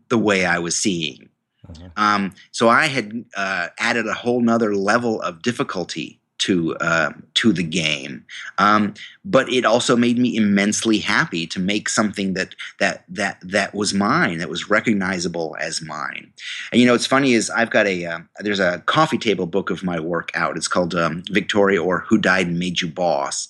[0.10, 1.30] the way I was seeing.
[1.68, 1.88] Mm-hmm.
[1.96, 7.54] Um, so I had uh, added a whole nother level of difficulty to uh, to
[7.54, 8.26] the game.
[8.58, 13.74] Um, but it also made me immensely happy to make something that that that that
[13.74, 16.32] was mine, that was recognizable as mine.
[16.72, 19.70] And you know, what's funny is I've got a uh, there's a coffee table book
[19.70, 20.58] of my work out.
[20.58, 23.50] It's called um, Victore or Who Died and Made You Boss,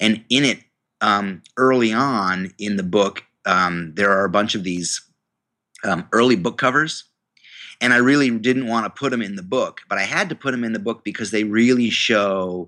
[0.00, 0.60] and in it,
[1.00, 5.00] um, early on in the book, um, there are a bunch of these
[5.84, 7.04] um, early book covers
[7.84, 10.34] and I really didn't want to put them in the book, but I had to
[10.34, 12.66] put them in the book because they really show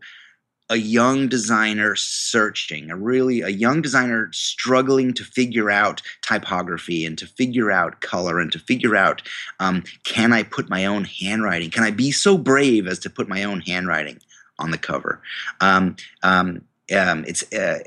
[0.68, 7.16] a young designer searching, a really a young designer struggling to figure out typography and
[7.16, 9.22] to figure out color and to figure out
[9.58, 11.70] um, can I put my own handwriting?
[11.70, 14.18] Can I be so brave as to put my own handwriting
[14.58, 15.22] on the cover?
[15.62, 16.60] Um, um,
[16.94, 17.78] um, it's uh,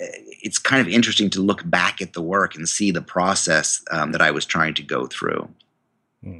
[0.41, 4.13] it's kind of interesting to look back at the work and see the process um,
[4.13, 5.47] that I was trying to go through.
[6.23, 6.39] Hmm.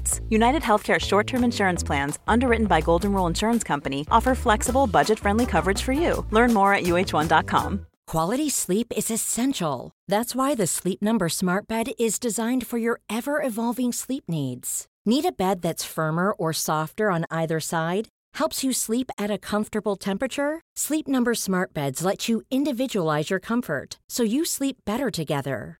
[0.29, 5.19] United Healthcare short term insurance plans, underwritten by Golden Rule Insurance Company, offer flexible, budget
[5.19, 6.25] friendly coverage for you.
[6.31, 7.85] Learn more at uh1.com.
[8.07, 9.91] Quality sleep is essential.
[10.07, 14.85] That's why the Sleep Number Smart Bed is designed for your ever evolving sleep needs.
[15.05, 18.09] Need a bed that's firmer or softer on either side?
[18.35, 20.61] Helps you sleep at a comfortable temperature?
[20.75, 25.80] Sleep Number Smart Beds let you individualize your comfort so you sleep better together.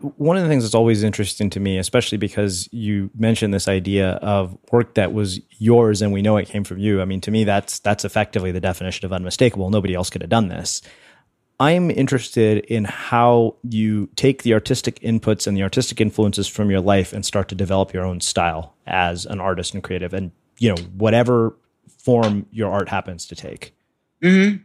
[0.00, 4.12] One of the things that's always interesting to me, especially because you mentioned this idea
[4.14, 7.00] of work that was yours and we know it came from you.
[7.00, 9.70] I mean, to me, that's that's effectively the definition of unmistakable.
[9.70, 10.82] Nobody else could have done this.
[11.58, 16.80] I'm interested in how you take the artistic inputs and the artistic influences from your
[16.80, 20.74] life and start to develop your own style as an artist and creative, and you
[20.74, 21.56] know whatever
[21.98, 23.74] form your art happens to take.
[24.22, 24.56] hmm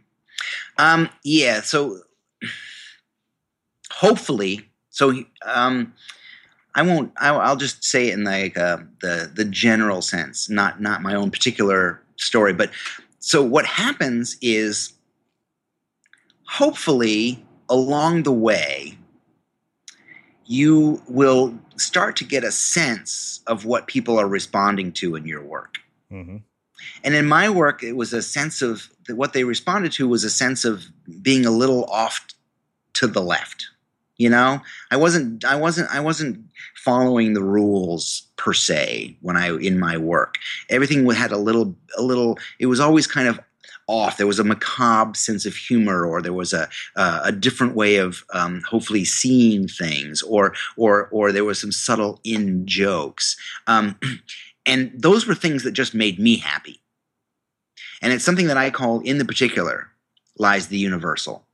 [0.78, 1.62] Um, yeah.
[1.62, 2.00] So
[3.90, 5.94] hopefully, so um,
[6.74, 7.12] I won't.
[7.16, 11.14] I, I'll just say it in like uh, the the general sense, not not my
[11.14, 12.52] own particular story.
[12.52, 12.70] But
[13.18, 14.92] so what happens is,
[16.44, 18.98] hopefully, along the way,
[20.44, 25.42] you will start to get a sense of what people are responding to in your
[25.42, 25.78] work.
[26.12, 26.36] Mm-hmm.
[27.02, 30.30] And in my work, it was a sense of what they responded to was a
[30.30, 30.84] sense of
[31.22, 32.26] being a little off
[32.94, 33.68] to the left.
[34.22, 34.60] You know,
[34.92, 36.44] I wasn't, I wasn't, I wasn't
[36.76, 40.36] following the rules per se when I in my work.
[40.70, 42.38] Everything had a little, a little.
[42.60, 43.40] It was always kind of
[43.88, 44.18] off.
[44.18, 47.96] There was a macabre sense of humor, or there was a uh, a different way
[47.96, 53.36] of um, hopefully seeing things, or or or there was some subtle in jokes.
[53.66, 53.98] Um,
[54.66, 56.80] and those were things that just made me happy.
[58.00, 59.88] And it's something that I call, in the particular,
[60.38, 61.44] lies the universal.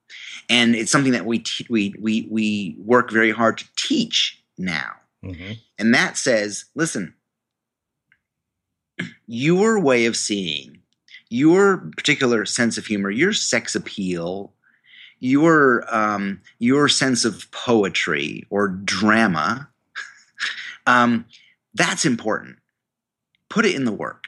[0.48, 4.92] And it's something that we te- we we we work very hard to teach now.
[5.24, 5.52] Mm-hmm.
[5.78, 7.14] And that says, listen,
[9.26, 10.78] your way of seeing,
[11.28, 14.52] your particular sense of humor, your sex appeal,
[15.20, 19.68] your um, your sense of poetry or drama,
[20.86, 21.24] um,
[21.74, 22.56] that's important.
[23.48, 24.24] Put it in the work.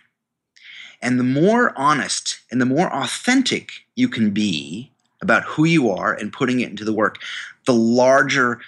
[1.02, 4.92] And the more honest and the more authentic you can be
[5.22, 7.18] about who you are and putting it into the work,
[7.66, 8.60] the larger,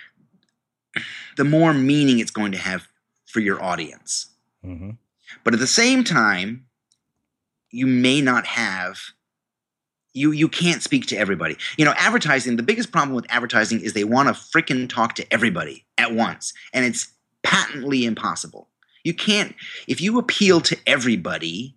[1.37, 2.87] the more meaning it's going to have
[3.27, 4.29] for your audience.
[4.65, 4.91] Mm-hmm.
[5.45, 6.67] But at the same time,
[7.71, 8.99] you may not have
[10.15, 11.57] you you can't speak to everybody.
[11.79, 15.33] You know, advertising, the biggest problem with advertising is they want to frickin' talk to
[15.33, 16.53] everybody at once.
[16.73, 17.11] And it's
[17.43, 18.69] patently impossible.
[19.05, 19.55] You can't
[19.89, 21.77] if you appeal to everybody,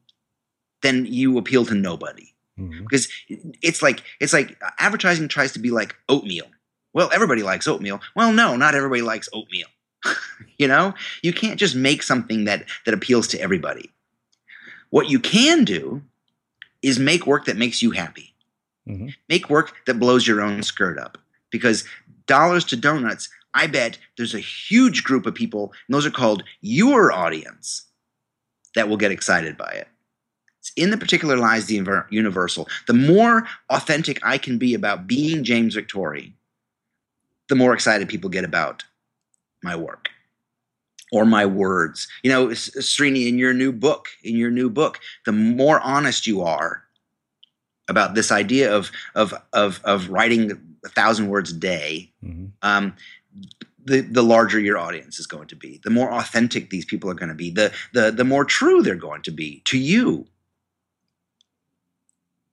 [0.82, 2.35] then you appeal to nobody.
[2.60, 2.84] Mm-hmm.
[2.84, 3.10] Because
[3.62, 6.46] it's like it's like advertising tries to be like oatmeal.
[6.94, 8.00] Well, everybody likes oatmeal.
[8.16, 9.68] Well, no, not everybody likes oatmeal.
[10.58, 13.92] you know, you can't just make something that that appeals to everybody.
[14.90, 16.02] What you can do
[16.82, 18.34] is make work that makes you happy.
[18.88, 19.10] Mm-hmm.
[19.28, 21.18] Make work that blows your own skirt up.
[21.52, 21.84] Because
[22.28, 26.44] dollars to donuts, I bet there's a huge group of people, and those are called
[26.62, 27.86] your audience,
[28.76, 29.88] that will get excited by it.
[30.76, 31.76] In the particular lies the
[32.10, 32.68] universal.
[32.88, 36.32] The more authentic I can be about being James Victore,
[37.50, 38.84] the more excited people get about
[39.64, 40.10] my work
[41.12, 42.08] or my words.
[42.24, 46.42] You know, Srini, in your new book, in your new book, the more honest you
[46.42, 46.84] are
[47.88, 50.52] about this idea of of of of writing
[50.84, 52.52] a thousand words a day, Mhm.
[52.64, 52.96] um,
[53.84, 57.14] the the larger your audience is going to be, the more authentic these people are
[57.16, 60.26] going to be, the the the more true they're going to be to you.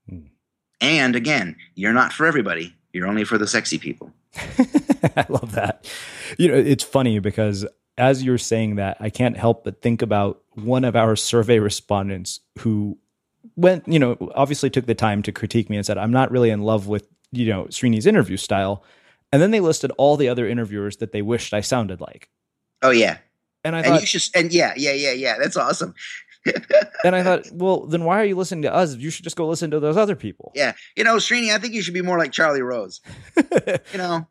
[0.09, 0.27] Hmm.
[0.83, 2.75] And again, you're not for everybody.
[2.93, 4.13] You're only for the sexy people.
[4.37, 5.91] I love that.
[6.37, 7.65] You know, it's funny because
[7.97, 12.41] as you're saying that, I can't help but think about one of our survey respondents
[12.59, 12.99] who
[13.57, 16.51] went, you know, obviously took the time to critique me and said, I'm not really
[16.51, 18.83] in love with, you know, Srini's interview style.
[19.31, 22.29] And then they listed all the other interviewers that they wished I sounded like.
[22.83, 23.19] Oh yeah.
[23.65, 25.37] And I and thought, you should and yeah, yeah, yeah, yeah.
[25.39, 25.95] That's awesome.
[27.05, 28.97] and I thought, well, then why are you listening to us?
[28.97, 30.53] You should just go listen to those other people.
[30.55, 30.73] Yeah.
[30.97, 33.01] You know, Srini, I think you should be more like Charlie Rose.
[33.37, 34.27] you know.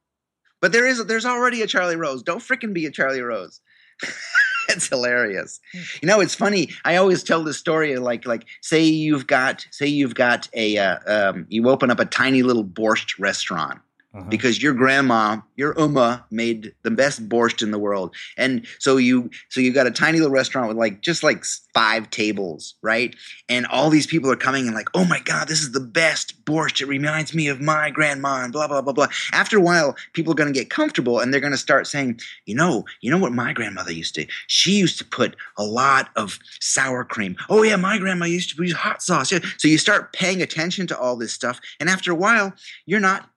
[0.62, 2.22] But there is there's already a Charlie Rose.
[2.22, 3.60] Don't freaking be a Charlie Rose.
[4.70, 5.60] it's hilarious.
[5.74, 6.70] You know, it's funny.
[6.86, 10.98] I always tell this story like like say you've got say you've got a uh,
[11.08, 13.80] um, you open up a tiny little borscht restaurant
[14.14, 14.28] Uh-huh.
[14.30, 19.30] because your grandma, your Oma, made the best borscht in the world, and so you
[19.48, 23.16] so you got a tiny little restaurant with like just like five tables, right?
[23.48, 26.44] And all these people are coming and like, oh my god, this is the best
[26.44, 26.82] borscht.
[26.82, 29.08] It reminds me of my grandma, and blah blah blah blah.
[29.32, 32.20] After a while, people are going to get comfortable and they're going to start saying,
[32.46, 34.26] you know, you know what my grandmother used to.
[34.48, 37.38] She used to put a lot of sour cream.
[37.50, 39.32] Oh yeah, my grandma used to use hot sauce.
[39.32, 39.40] Yeah.
[39.58, 42.52] So you start paying attention to all this stuff, and after a while,
[42.86, 43.30] you're not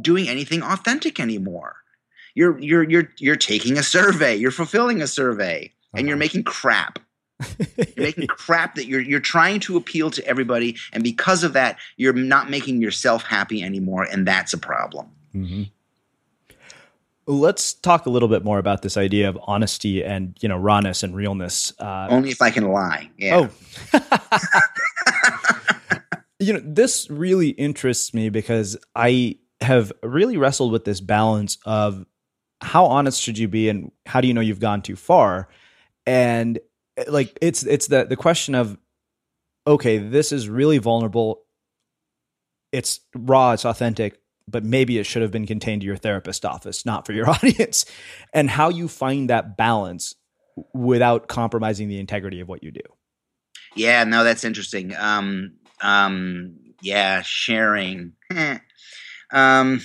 [0.00, 1.76] doing anything authentic anymore.
[2.34, 4.36] You're you're you're you're taking a survey.
[4.36, 6.98] You're fulfilling a survey, and you're making crap.
[7.76, 11.78] you're making crap that you're you're trying to appeal to everybody, and because of that,
[11.96, 15.08] you're not making yourself happy anymore, and that's a problem.
[15.34, 15.62] Mm-hmm.
[17.26, 21.02] Let's talk a little bit more about this idea of honesty and you know rawness
[21.02, 21.72] and realness.
[21.78, 23.10] Uh, Only if I can lie.
[23.18, 23.48] Yeah.
[23.92, 24.00] Oh,
[26.38, 32.06] you know, this really interests me because I have really wrestled with this balance of
[32.60, 35.48] how honest should you be and how do you know you've gone too far?
[36.06, 36.58] And
[37.06, 38.78] like it's it's the the question of
[39.66, 41.42] okay, this is really vulnerable.
[42.72, 46.86] It's raw, it's authentic, but maybe it should have been contained to your therapist office,
[46.86, 47.84] not for your audience.
[48.32, 50.14] And how you find that balance
[50.74, 52.80] without compromising the integrity of what you do.
[53.76, 54.94] Yeah, no, that's interesting.
[54.96, 58.14] Um, um, yeah, sharing.
[59.32, 59.80] um,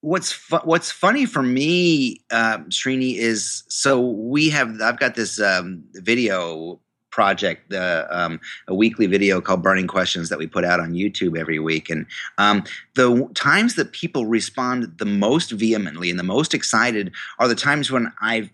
[0.00, 5.40] what's fu- what's funny for me, uh, Srini, is so we have I've got this
[5.40, 6.80] um, video
[7.10, 11.38] project, uh, um, a weekly video called Burning Questions that we put out on YouTube
[11.38, 12.06] every week, and
[12.38, 12.62] um,
[12.94, 17.90] the times that people respond the most vehemently and the most excited are the times
[17.90, 18.50] when I've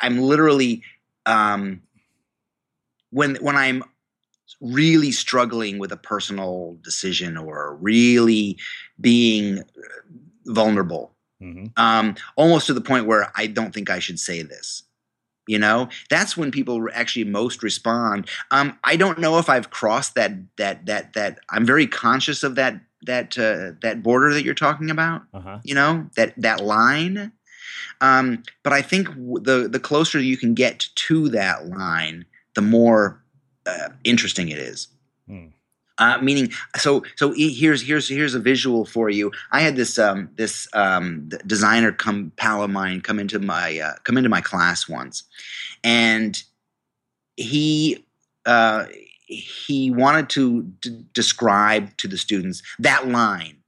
[0.00, 0.82] I'm literally
[1.26, 1.82] um,
[3.10, 3.84] when when I'm
[4.62, 8.56] really struggling with a personal decision or really
[9.00, 9.62] being uh,
[10.46, 11.12] vulnerable,
[11.76, 14.84] um, almost to the point where I don't think I should say this.
[15.48, 18.30] You know, that's when people actually most respond.
[18.52, 21.40] Um, I don't know if I've crossed that that that that.
[21.50, 25.22] I'm very conscious of that that uh, that border that you're talking about.
[25.34, 25.58] Uh-huh.
[25.64, 27.32] You know that that line.
[28.00, 32.62] Um, but I think w- the the closer you can get to that line, the
[32.62, 33.21] more
[33.66, 34.88] uh, interesting it is.
[35.98, 39.30] Uh, meaning, so so here's here's here's a visual for you.
[39.52, 43.94] I had this um, this um, designer come pal of mine come into my uh,
[44.04, 45.22] come into my class once,
[45.84, 46.42] and
[47.36, 48.04] he
[48.46, 48.86] uh,
[49.26, 53.58] he wanted to d- describe to the students that line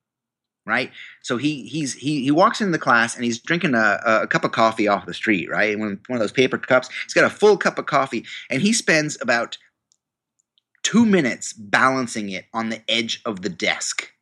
[0.66, 0.90] right?
[1.22, 4.44] So he he's he he walks into the class and he's drinking a, a cup
[4.44, 5.78] of coffee off the street, right?
[5.78, 6.88] One, one of those paper cups.
[7.04, 9.58] He's got a full cup of coffee, and he spends about
[10.84, 14.12] two minutes balancing it on the edge of the desk.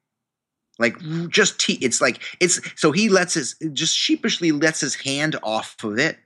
[0.79, 1.29] Like mm.
[1.29, 5.77] just te- it's like it's so he lets his just sheepishly lets his hand off
[5.85, 6.17] of it,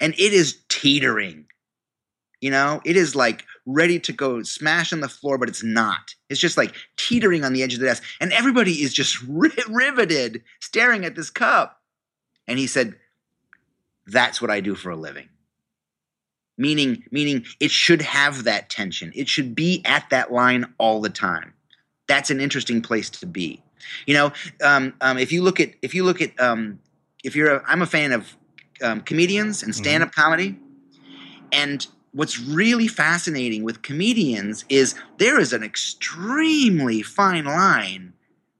[0.00, 1.46] and it is teetering.
[2.40, 6.14] You know, it is like ready to go smash on the floor, but it's not.
[6.30, 8.04] It's just like teetering on the edge of the desk.
[8.20, 11.80] And everybody is just ri- riveted, staring at this cup.
[12.46, 12.94] And he said,
[14.06, 15.28] That's what I do for a living.
[16.58, 19.12] Meaning, meaning it should have that tension.
[19.14, 21.54] It should be at that line all the time.
[22.08, 23.62] That's an interesting place to be.
[24.06, 24.32] You know,
[24.62, 26.80] um, um, if you look at if you look at um,
[27.24, 28.36] if you're a, I'm a fan of
[28.82, 30.58] um, comedians and stand up comedy,
[31.52, 38.12] and what's really fascinating with comedians is there is an extremely fine line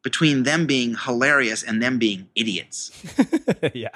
[0.03, 2.90] between them being hilarious and them being idiots.
[3.74, 3.88] yeah.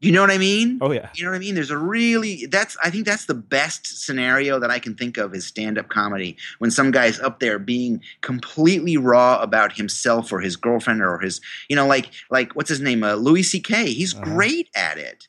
[0.00, 0.78] You know what I mean?
[0.80, 1.10] Oh yeah.
[1.16, 1.56] You know what I mean?
[1.56, 5.34] There's a really that's I think that's the best scenario that I can think of
[5.34, 10.54] is stand-up comedy when some guy's up there being completely raw about himself or his
[10.54, 13.86] girlfriend or his you know like like what's his name uh, Louis C.K.
[13.92, 14.24] He's Uh-huh.
[14.24, 15.26] great at it.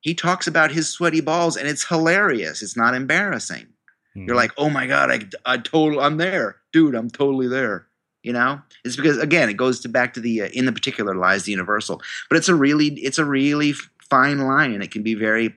[0.00, 2.62] He talks about his sweaty balls and it's hilarious.
[2.62, 3.66] It's not embarrassing.
[4.14, 4.24] Hmm.
[4.26, 5.20] You're like, "Oh my god, I
[5.54, 6.56] I total I'm there.
[6.72, 7.86] Dude, I'm totally there."
[8.22, 8.60] You know?
[8.84, 11.52] It's because again, it goes to back to the uh, in the particular lies the
[11.52, 12.02] universal.
[12.28, 13.72] But it's a really it's a really
[14.10, 15.54] fine line and it can be very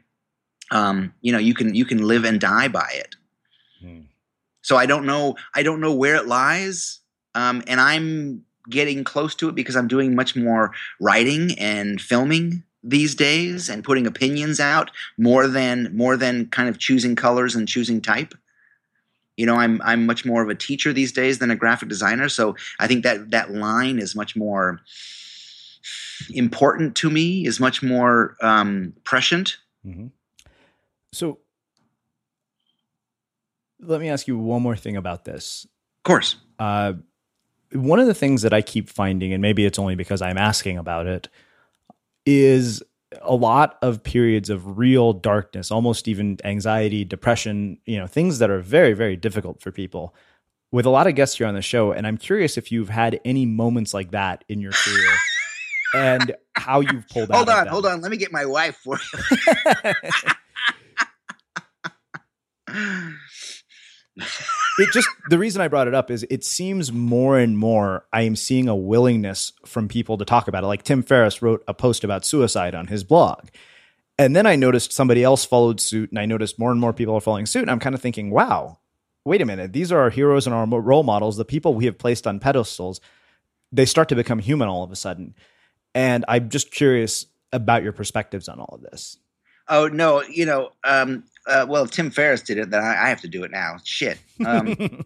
[0.71, 3.15] um, you know, you can you can live and die by it.
[3.79, 4.01] Hmm.
[4.61, 6.99] So I don't know I don't know where it lies.
[7.35, 12.63] Um, and I'm getting close to it because I'm doing much more writing and filming
[12.83, 17.67] these days and putting opinions out more than more than kind of choosing colors and
[17.67, 18.33] choosing type.
[19.37, 22.29] You know, I'm I'm much more of a teacher these days than a graphic designer,
[22.29, 24.79] so I think that that line is much more
[26.33, 29.57] important to me, is much more um, prescient.
[29.85, 30.11] Mhm.
[31.11, 31.39] So
[33.79, 35.65] let me ask you one more thing about this.
[35.99, 36.37] Of course.
[36.59, 36.93] Uh,
[37.73, 40.77] one of the things that I keep finding, and maybe it's only because I'm asking
[40.77, 41.27] about it,
[42.25, 42.81] is
[43.21, 48.49] a lot of periods of real darkness, almost even anxiety, depression, you know, things that
[48.49, 50.15] are very, very difficult for people.
[50.71, 53.19] With a lot of guests here on the show, and I'm curious if you've had
[53.23, 55.11] any moments like that in your career
[55.93, 57.35] and how you've pulled out.
[57.35, 58.01] Hold on, hold on.
[58.01, 59.27] Let me get my wife for you.
[64.79, 68.21] it just the reason I brought it up is it seems more and more I
[68.23, 70.67] am seeing a willingness from people to talk about it.
[70.67, 73.49] Like Tim Ferriss wrote a post about suicide on his blog.
[74.19, 77.15] And then I noticed somebody else followed suit and I noticed more and more people
[77.15, 77.63] are following suit.
[77.63, 78.77] And I'm kind of thinking, wow,
[79.25, 79.73] wait a minute.
[79.73, 83.01] These are our heroes and our role models, the people we have placed on pedestals.
[83.71, 85.33] They start to become human all of a sudden.
[85.95, 89.17] And I'm just curious about your perspectives on all of this.
[89.69, 93.21] Oh no, you know, um, uh, well, Tim Ferriss did it, then I, I have
[93.21, 93.77] to do it now.
[93.83, 94.17] Shit.
[94.45, 94.75] Um,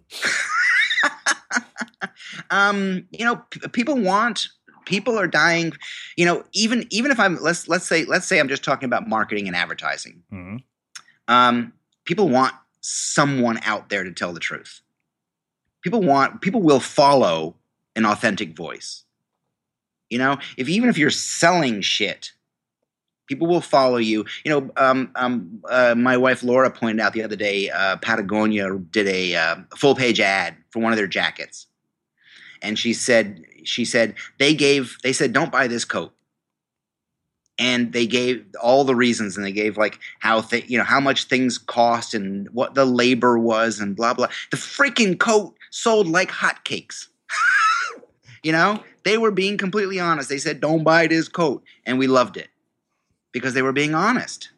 [2.49, 4.47] um, you know, p- people want
[4.85, 5.73] people are dying.
[6.15, 9.07] You know, even even if I'm let's let's say let's say I'm just talking about
[9.07, 10.23] marketing and advertising.
[10.31, 10.63] Mhm.
[11.27, 11.73] Um,
[12.05, 14.81] people want someone out there to tell the truth.
[15.83, 17.55] People want people will follow
[17.95, 19.03] an authentic voice.
[20.09, 22.31] You know, if even if you're selling shit,
[23.27, 24.25] people will follow you.
[24.43, 28.77] You know, um, um, uh, my wife Laura pointed out the other day, uh, Patagonia
[28.77, 31.67] did a uh, full page ad for one of their jackets,
[32.61, 36.13] and she said she said they gave they said don't buy this coat,
[37.59, 41.01] and they gave all the reasons, and they gave like how th- you know how
[41.01, 44.27] much things cost and what the labor was and blah blah.
[44.51, 47.07] The freaking coat sold like hotcakes.
[48.43, 50.29] You know, they were being completely honest.
[50.29, 52.49] They said don't buy this coat, and we loved it
[53.31, 54.49] because they were being honest.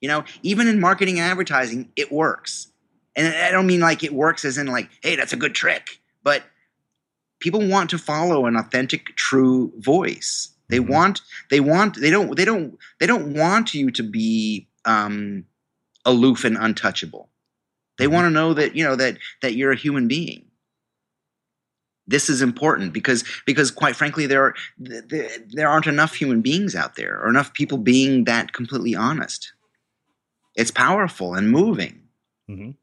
[0.00, 2.68] You know, even in marketing and advertising, it works.
[3.16, 6.00] And I don't mean like it works as in like, hey, that's a good trick,
[6.22, 6.44] but
[7.38, 10.50] people want to follow an authentic, true voice.
[10.68, 15.44] They want, they want, they don't, they don't, they don't want you to be um,
[16.04, 17.28] aloof and untouchable.
[17.98, 20.46] They want to know that you know that that you're a human being
[22.10, 26.74] this is important because because quite frankly there are there, there aren't enough human beings
[26.74, 29.52] out there or enough people being that completely honest.
[30.56, 32.02] It's powerful and moving.
[32.50, 32.74] Mhm.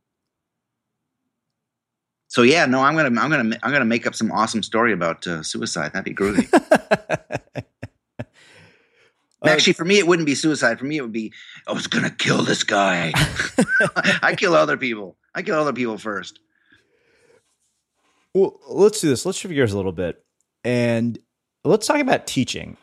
[2.30, 5.28] so yeah no i'm gonna i'm gonna i'm gonna make up some awesome story about
[5.28, 5.92] uh, suicide.
[5.92, 6.48] That'd be groovy
[9.46, 10.80] actually for me it wouldn't be suicide.
[10.80, 11.34] For me it would be
[11.68, 13.12] i was gonna kill this guy.
[14.24, 15.18] I kill other people.
[15.36, 16.40] I kill other people first
[18.38, 19.26] Well, let's do this.
[19.26, 20.24] Let's shift gears a little bit
[20.64, 21.18] and
[21.64, 22.78] let's talk about teaching.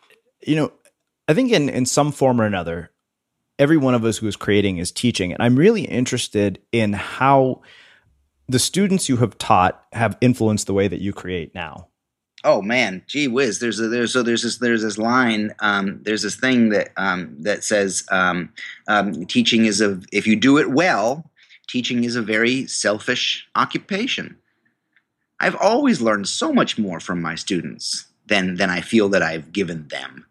[0.45, 0.73] You know,
[1.29, 2.91] I think in, in some form or another,
[3.57, 5.33] every one of us who is creating is teaching.
[5.33, 7.63] And I'm really interested in how
[8.49, 11.87] the students you have taught have influenced the way that you create now.
[12.43, 13.61] Oh man, gee whiz!
[13.61, 17.35] There's a, there's so there's this there's this line um, there's this thing that um,
[17.41, 18.53] that says um,
[18.87, 21.31] um, teaching is a if you do it well,
[21.69, 24.37] teaching is a very selfish occupation.
[25.41, 29.53] I've always learned so much more from my students than than I feel that I've
[29.53, 30.27] given them.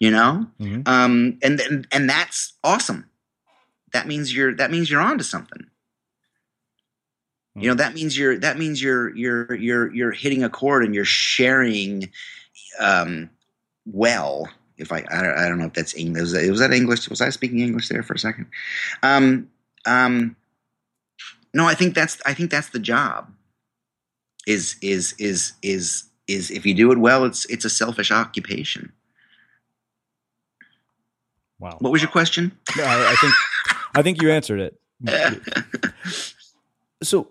[0.00, 0.86] You know, Mhm.
[0.88, 3.06] um, and, and and that's awesome.
[3.92, 5.66] That means you're that means you're onto something.
[7.56, 10.92] You know that means you're that means you're you're you're you're hitting a chord and
[10.94, 12.10] you're sharing
[12.80, 13.30] um,
[13.86, 14.48] well.
[14.76, 16.22] If I I don't, I don't know if that's English.
[16.22, 17.08] Was that, was that English?
[17.08, 18.46] Was I speaking English there for a second?
[19.04, 19.48] Um,
[19.86, 20.34] um,
[21.54, 23.32] no, I think that's I think that's the job.
[24.46, 28.92] Is is is is is if you do it well, it's it's a selfish occupation.
[31.58, 31.76] Wow.
[31.80, 32.52] What was your question?
[32.76, 33.34] No, I, I think
[33.94, 34.80] I think you answered it.
[37.02, 37.30] so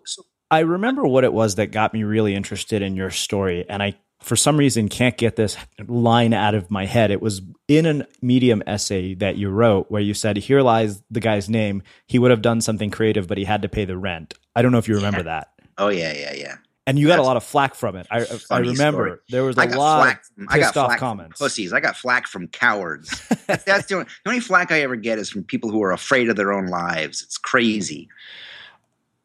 [0.50, 3.96] I remember what it was that got me really interested in your story, and I
[4.22, 5.58] for some reason can't get this
[5.88, 7.12] line out of my head.
[7.12, 11.20] It was in a medium essay that you wrote where you said, Here lies the
[11.20, 11.84] guy's name.
[12.08, 14.34] He would have done something creative, but he had to pay the rent.
[14.56, 15.24] I don't know if you remember Yeah.
[15.24, 15.48] that.
[15.78, 16.56] Oh yeah, yeah, yeah.
[16.86, 18.08] And you got a lot of flack from it.
[18.12, 19.20] I, I remember story.
[19.30, 20.24] there was a lot flack.
[20.38, 21.40] of I got pissed off comments.
[21.40, 21.72] pussies.
[21.72, 23.10] I got flack from cowards.
[23.48, 25.92] That's, that's the, only, the only flack I ever get is from people who are
[25.92, 27.22] afraid of their own lives.
[27.22, 28.10] It's crazy.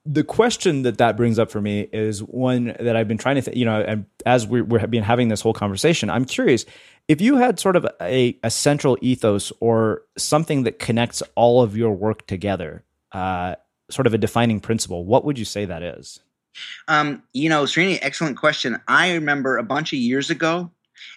[0.05, 3.43] the question that that brings up for me is one that I've been trying to,
[3.43, 6.65] th- you know, and as we, we're been having this whole conversation, I'm curious
[7.09, 11.77] if you had sort of a, a central ethos or something that connects all of
[11.77, 13.57] your work together, uh,
[13.91, 15.05] sort of a defining principle.
[15.05, 16.21] What would you say that is?
[16.89, 18.81] Um, you know, Srini, excellent question.
[18.89, 20.71] I remember a bunch of years ago,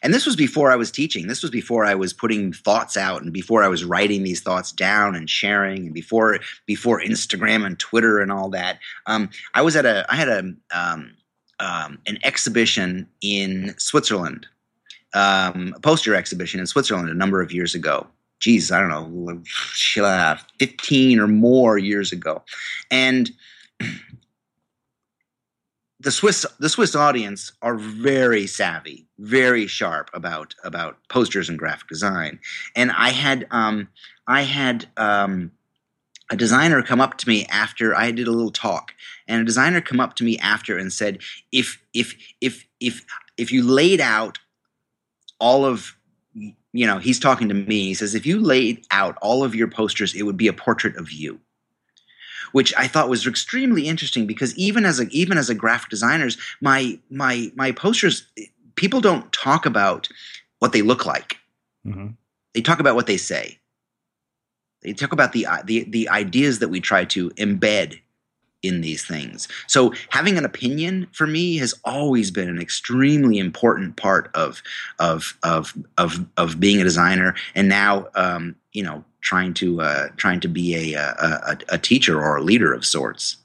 [0.04, 1.28] and this was before I was teaching.
[1.28, 4.72] This was before I was putting thoughts out, and before I was writing these thoughts
[4.72, 8.80] down and sharing, and before before Instagram and Twitter and all that.
[9.06, 10.40] Um, I was at a I had a
[10.74, 11.16] um,
[11.60, 14.48] um, an exhibition in Switzerland,
[15.14, 18.08] um, a poster exhibition in Switzerland a number of years ago.
[18.40, 19.44] Geez, I don't know,
[20.04, 22.44] uh, fifteen or more years ago,
[22.90, 23.30] and
[26.02, 31.88] the Swiss the Swiss audience are very savvy, very sharp about about posters and graphic
[31.88, 32.40] design.
[32.76, 33.88] And I had um,
[34.28, 35.52] I had um,
[36.32, 38.94] a designer come up to me after I did a little talk,
[39.28, 41.20] and a designer come up to me after and said,
[41.52, 43.06] "If if if if
[43.38, 44.40] if you laid out
[45.40, 45.96] all of
[46.34, 47.86] you know," he's talking to me.
[47.86, 50.96] He says, "If you laid out all of your posters, it would be a portrait
[50.98, 51.40] of you."
[52.52, 56.38] Which I thought was extremely interesting because even as a even as a graphic designers,
[56.62, 58.26] my my my posters
[58.76, 60.08] people don't talk about
[60.60, 61.38] what they look like.
[61.86, 62.08] Mm-hmm.
[62.54, 63.60] They talk about what they say.
[64.82, 68.00] They talk about the the the ideas that we try to embed
[68.64, 69.48] in these things.
[69.68, 74.62] So having an opinion for me has always been an extremely important part of
[75.00, 80.10] of of of of being a designer, and now um, you know trying to uh,
[80.18, 83.38] trying to be a, a a teacher or a leader of sorts.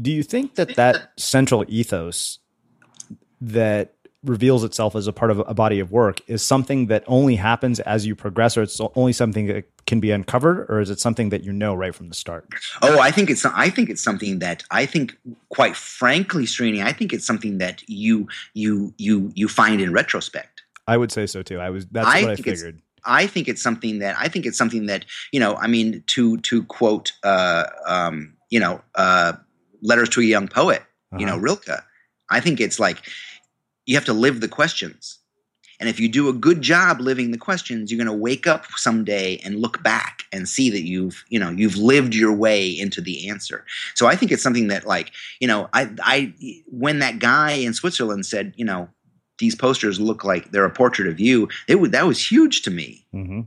[0.00, 2.40] Do you think that that central ethos
[3.40, 3.94] that
[4.24, 7.78] reveals itself as a part of a body of work is something that only happens
[7.80, 11.28] as you progress, or it's only something that can be uncovered, or is it something
[11.28, 12.48] that you know right from the start?
[12.82, 15.16] Oh, I think it's I think it's something that I think,
[15.50, 20.62] quite frankly, Srini, I think it's something that you you you you find in retrospect.
[20.88, 21.60] I would say so too.
[21.60, 22.80] I was that's I what I figured.
[23.06, 25.56] I think it's something that I think it's something that you know.
[25.56, 29.34] I mean, to to quote, uh, um, you know, uh,
[29.82, 30.82] letters to a young poet,
[31.18, 31.82] you know, Rilke.
[32.30, 33.02] I think it's like
[33.86, 35.18] you have to live the questions,
[35.80, 38.66] and if you do a good job living the questions, you're going to wake up
[38.76, 43.00] someday and look back and see that you've you know you've lived your way into
[43.00, 43.64] the answer.
[43.94, 46.34] So I think it's something that like you know I I
[46.66, 48.88] when that guy in Switzerland said you know
[49.44, 51.48] these posters look like they're a portrait of you.
[51.68, 53.04] It would that was huge to me.
[53.14, 53.42] Mm-hmm.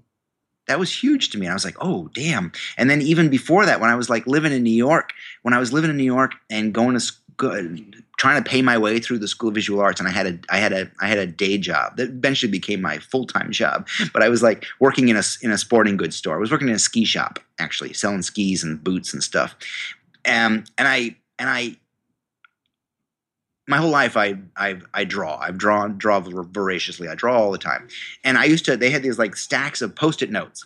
[0.68, 1.48] That was huge to me.
[1.48, 2.52] I was like, oh damn.
[2.78, 5.60] And then even before that, when I was like living in New York, when I
[5.60, 7.78] was living in New York and going to school,
[8.18, 10.40] trying to pay my way through the School of Visual Arts, and I had a
[10.50, 13.88] I had a I had a day job that eventually became my full time job.
[14.14, 16.36] But I was like working in a in a sporting goods store.
[16.36, 19.56] I was working in a ski shop actually, selling skis and boots and stuff.
[20.26, 21.78] Um, and I and I
[23.68, 25.38] my whole life I I I draw.
[25.38, 27.08] I've drawn draw voraciously.
[27.10, 27.88] I draw all the time.
[28.24, 30.66] And I used to they had these like stacks of post-it notes.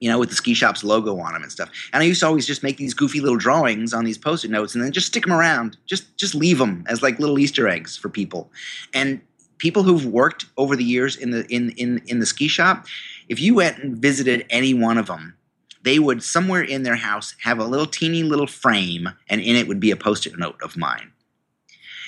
[0.00, 1.70] You know, with the ski shop's logo on them and stuff.
[1.92, 4.74] And I used to always just make these goofy little drawings on these post-it notes
[4.74, 5.76] and then just stick them around.
[5.86, 8.50] Just just leave them as like little Easter eggs for people.
[8.94, 9.20] And
[9.58, 12.86] people who've worked over the years in the in in in the ski shop,
[13.28, 15.34] if you went and visited any one of them,
[15.82, 19.68] they would somewhere in their house have a little teeny little frame and in it
[19.68, 21.12] would be a post-it note of mine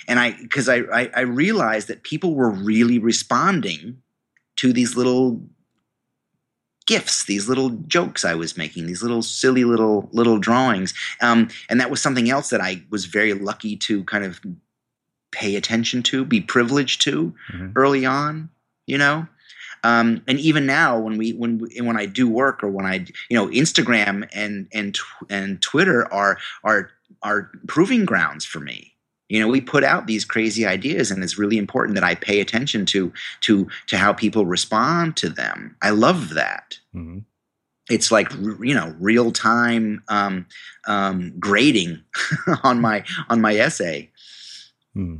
[0.08, 4.02] and I because I, I I realized that people were really responding
[4.56, 5.40] to these little
[6.86, 11.80] gifts, these little jokes I was making, these little silly little little drawings, um, and
[11.80, 14.40] that was something else that I was very lucky to kind of
[15.32, 17.34] pay attention to, be privileged to
[17.76, 18.50] early on,
[18.86, 19.26] you know.
[19.82, 23.06] Um, and even now, when we when we, when I do work or when I
[23.28, 26.90] you know Instagram and and tw- and Twitter are are
[27.22, 28.89] are proving grounds for me
[29.30, 32.40] you know we put out these crazy ideas and it's really important that i pay
[32.40, 33.10] attention to
[33.40, 37.18] to to how people respond to them i love that Mm-hmm.
[37.88, 40.44] it's like you know real time um,
[40.86, 42.02] um, grading
[42.64, 44.10] on my on my essay
[44.94, 45.16] Hmm.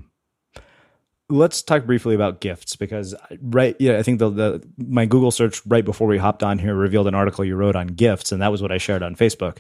[1.29, 5.65] let's talk briefly about gifts because right yeah i think the, the my google search
[5.67, 8.51] right before we hopped on here revealed an article you wrote on gifts and that
[8.51, 9.59] was what i shared on facebook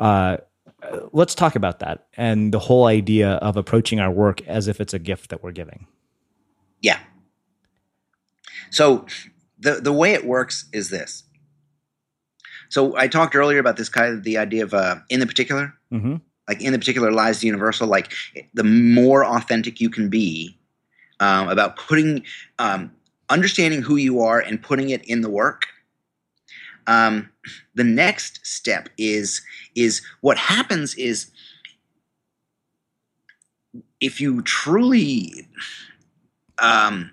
[0.00, 0.36] uh,
[1.12, 4.94] let's talk about that and the whole idea of approaching our work as if it's
[4.94, 5.86] a gift that we're giving.
[6.80, 6.98] Yeah.
[8.70, 9.06] So
[9.58, 11.24] the the way it works is this.
[12.68, 15.74] So i talked earlier about this kind of the idea of uh, in the particular
[15.92, 16.16] mm-hmm.
[16.48, 18.12] like in the particular lies the universal like
[18.54, 20.58] the more authentic you can be
[21.20, 22.24] um, about putting
[22.58, 22.90] um,
[23.28, 25.66] understanding who you are and putting it in the work
[26.86, 27.30] um,
[27.74, 29.42] the next step is
[29.74, 31.30] is what happens is
[34.00, 35.48] if you truly
[36.58, 37.10] um,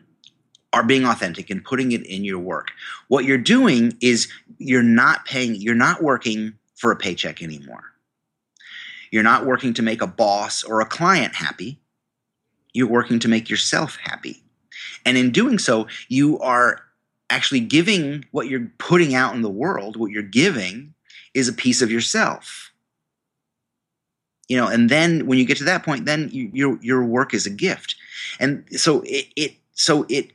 [0.74, 2.72] are being authentic and putting it in your work
[3.07, 7.84] what you're doing is you're not paying you're not working for a paycheck anymore
[9.11, 11.80] you're not working to make a boss or a client happy
[12.74, 14.43] you're working to make yourself happy.
[15.05, 16.82] And in doing so, you are
[17.30, 20.93] actually giving what you're putting out in the world, what you're giving
[21.34, 22.71] is a piece of yourself.
[24.47, 27.36] You know, and then when you get to that point, then you, your your work
[27.36, 27.95] is a gift,
[28.39, 30.32] and so it, it so it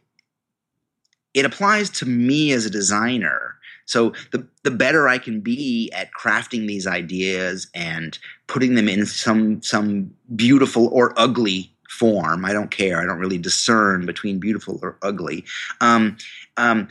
[1.35, 3.57] it applies to me as a designer.
[3.87, 8.17] So the the better I can be at crafting these ideas and
[8.47, 12.45] putting them in some some beautiful or ugly form.
[12.45, 13.01] I don't care.
[13.01, 15.45] I don't really discern between beautiful or ugly.
[15.81, 16.17] Um,
[16.57, 16.89] um,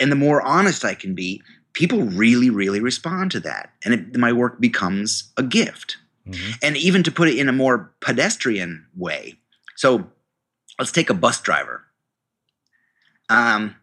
[0.00, 1.42] and the more honest I can be,
[1.74, 5.98] people really, really respond to that, and it, my work becomes a gift.
[6.26, 6.52] Mm-hmm.
[6.62, 9.34] And even to put it in a more pedestrian way,
[9.76, 10.10] so
[10.78, 11.84] let's take a bus driver.
[13.28, 13.76] Um,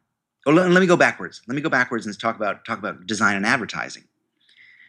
[0.48, 1.42] let, let me go backwards.
[1.48, 4.06] Let me go backwards and talk about talk about design and advertising.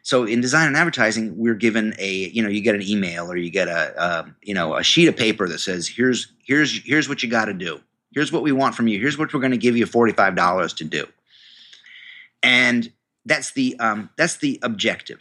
[0.02, 3.36] So in design and advertising, we're given a you know you get an email or
[3.36, 7.22] you get a, you know a sheet of paper that says here's here's here's what
[7.22, 7.80] you got to do.
[8.12, 8.98] Here's what we want from you.
[8.98, 11.06] Here's what we're going to give you forty five dollars to do.
[12.42, 12.92] And
[13.24, 15.20] that's the um, that's the objective.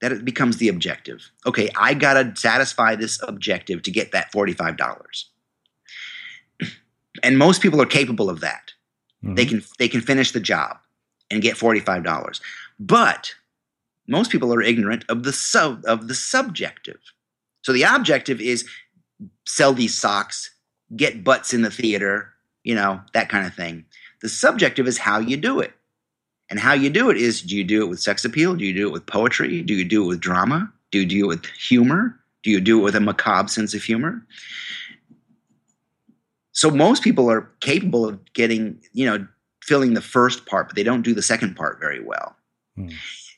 [0.00, 1.30] That it becomes the objective.
[1.46, 5.30] Okay, I got to satisfy this objective to get that forty five dollars.
[7.22, 8.72] And most people are capable of that.
[9.24, 9.34] Mm-hmm.
[9.34, 10.76] They can they can finish the job
[11.30, 12.40] and get forty five dollars.
[12.78, 13.34] But
[14.06, 17.00] most people are ignorant of the sub of the subjective.
[17.62, 18.66] So the objective is
[19.46, 20.50] sell these socks,
[20.94, 22.32] get butts in the theater,
[22.62, 23.84] you know, that kind of thing.
[24.22, 25.72] The subjective is how you do it.
[26.48, 28.54] And how you do it is do you do it with sex appeal?
[28.54, 29.62] Do you do it with poetry?
[29.62, 30.72] Do you do it with drama?
[30.92, 32.18] Do you do it with humor?
[32.42, 34.24] Do you do it with a macabre sense of humor?
[36.52, 39.26] So most people are capable of getting, you know,
[39.62, 42.36] filling the first part, but they don't do the second part very well.
[42.76, 42.88] Hmm.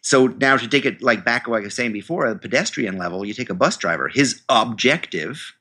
[0.08, 3.26] So now to take it like back, like I was saying before, the pedestrian level,
[3.26, 4.08] you take a bus driver.
[4.08, 5.52] His objective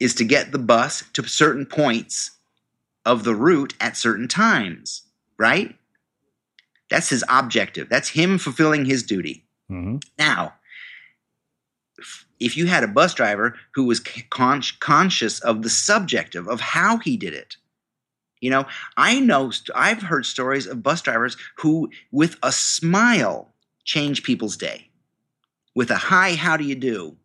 [0.00, 2.30] is to get the bus to certain points
[3.04, 5.02] of the route at certain times,
[5.38, 5.76] right?
[6.88, 7.90] That's his objective.
[7.90, 9.44] That's him fulfilling his duty.
[9.70, 9.98] Mm-hmm.
[10.18, 10.54] Now,
[12.40, 16.96] if you had a bus driver who was con- conscious of the subjective of how
[16.96, 17.58] he did it,
[18.40, 18.64] you know,
[18.96, 23.50] I know I've heard stories of bus drivers who, with a smile,
[23.84, 24.88] change people's day
[25.74, 27.16] with a hi, how do you do?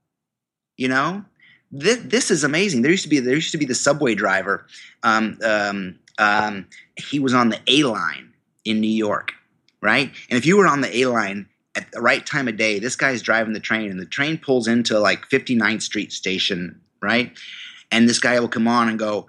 [0.78, 1.24] You know,
[1.72, 2.82] this, this is amazing.
[2.82, 4.66] There used to be there used to be the subway driver.
[5.03, 8.34] Um, um, um, he was on the A line
[8.66, 9.32] in New York,
[9.82, 10.12] right?
[10.30, 12.95] And if you were on the A line at the right time of day, this
[12.95, 17.32] guy's driving the train, and the train pulls into like 59th Street Station, right?
[17.91, 19.28] And this guy will come on and go,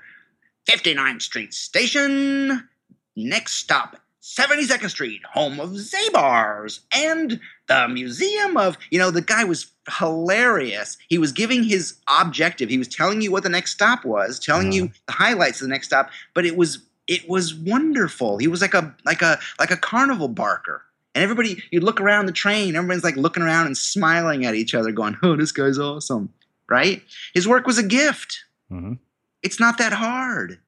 [0.68, 2.68] 59th Street Station,
[3.16, 9.44] next stop, 72nd Street, home of Zabar's, and the Museum of, you know, the guy
[9.44, 10.98] was hilarious.
[11.08, 12.68] He was giving his objective.
[12.68, 14.94] He was telling you what the next stop was, telling you uh-huh.
[15.06, 18.38] the highlights of the next stop, but it was it was wonderful.
[18.38, 20.82] He was like a like a like a carnival barker.
[21.14, 24.74] And everybody, you'd look around the train, everyone's like looking around and smiling at each
[24.74, 26.32] other, going, "Oh, this guy's awesome!"
[26.68, 27.02] Right?
[27.34, 28.44] His work was a gift.
[28.70, 28.94] Mm-hmm.
[29.42, 30.60] It's not that hard.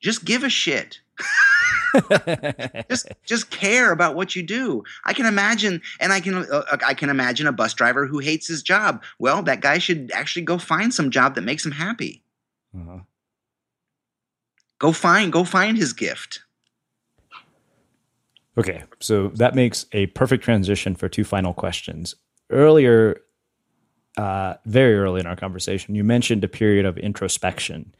[0.00, 1.00] Just give a shit.
[2.88, 4.82] just just care about what you do.
[5.04, 8.46] I can imagine, and I can uh, I can imagine a bus driver who hates
[8.46, 9.02] his job.
[9.18, 12.22] Well, that guy should actually go find some job that makes him happy.
[12.76, 13.00] Uh-huh.
[14.78, 16.40] Go find go find his gift.
[18.58, 22.14] Okay, so that makes a perfect transition for two final questions.
[22.48, 23.20] Earlier,
[24.16, 27.94] uh, very early in our conversation, you mentioned a period of introspection.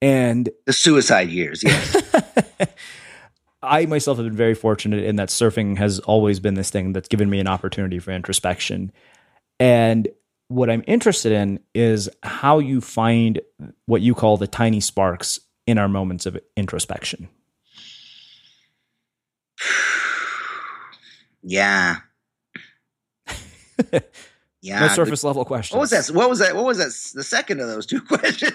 [0.00, 1.96] And the suicide years, yes.
[3.62, 7.08] I myself have been very fortunate in that surfing has always been this thing that's
[7.08, 8.90] given me an opportunity for introspection.
[9.60, 10.08] And
[10.48, 13.40] what I'm interested in is how you find
[13.86, 17.28] what you call the tiny sparks in our moments of introspection.
[21.44, 21.96] Yeah.
[24.62, 24.78] Yeah.
[24.80, 25.74] No surface level questions.
[25.76, 26.14] What was that?
[26.14, 26.54] What was that?
[26.54, 26.92] What was that?
[27.18, 28.52] The second of those two questions.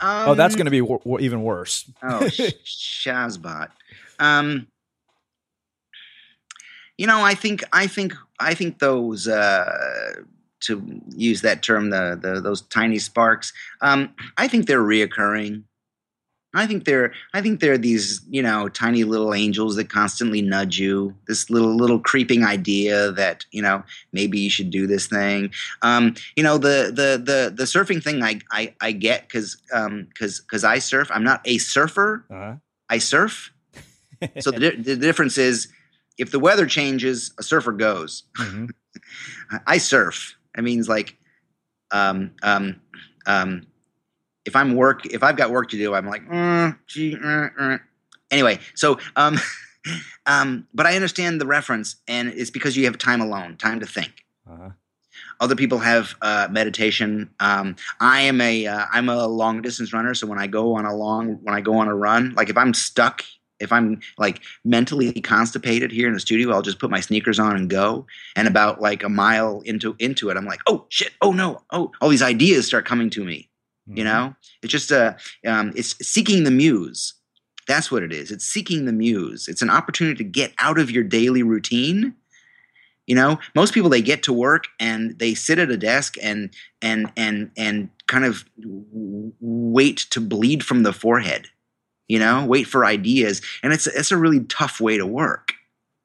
[0.00, 1.88] um, oh, that's going to be w- w- even worse.
[2.02, 2.20] oh,
[2.64, 3.68] Shazbot.
[4.18, 4.66] Um,
[6.98, 10.14] you know, I think, I think, I think those, uh,
[10.62, 13.52] to use that term, the, the those tiny sparks.
[13.80, 15.62] Um, I think they're reoccurring.
[16.54, 20.78] I think they're I think they're these you know tiny little angels that constantly nudge
[20.78, 21.14] you.
[21.28, 25.52] This little little creeping idea that you know maybe you should do this thing.
[25.82, 30.06] Um, you know the the the the surfing thing I I, I get because um
[30.08, 31.08] because because I surf.
[31.12, 32.24] I'm not a surfer.
[32.30, 32.56] Uh-huh.
[32.88, 33.52] I surf.
[34.40, 35.68] so the the difference is
[36.18, 38.24] if the weather changes, a surfer goes.
[38.38, 38.66] Mm-hmm.
[39.66, 40.34] I surf.
[40.58, 41.16] It means like
[41.92, 42.80] um um
[43.26, 43.66] um
[44.44, 47.80] if I'm work, if I've got work to do, I'm like, mm, gee, mm, mm.
[48.30, 48.58] anyway.
[48.74, 49.38] So, um,
[50.26, 53.86] um, but I understand the reference, and it's because you have time alone, time to
[53.86, 54.24] think.
[54.50, 54.70] Uh-huh.
[55.40, 57.30] Other people have uh, meditation.
[57.40, 60.84] Um, I am a am uh, a long distance runner, so when I go on
[60.84, 63.24] a long when I go on a run, like if I'm stuck,
[63.58, 67.56] if I'm like mentally constipated here in the studio, I'll just put my sneakers on
[67.56, 68.06] and go.
[68.36, 71.90] And about like a mile into into it, I'm like, oh shit, oh no, oh,
[72.00, 73.49] all these ideas start coming to me
[73.90, 73.98] Mm-hmm.
[73.98, 75.16] You know, it's just a
[75.46, 77.14] um, it's seeking the muse.
[77.66, 78.30] That's what it is.
[78.30, 79.48] It's seeking the muse.
[79.48, 82.14] It's an opportunity to get out of your daily routine.
[83.06, 86.50] You know, most people they get to work and they sit at a desk and
[86.80, 88.44] and and and kind of
[89.40, 91.46] wait to bleed from the forehead.
[92.06, 95.54] You know, wait for ideas, and it's it's a really tough way to work.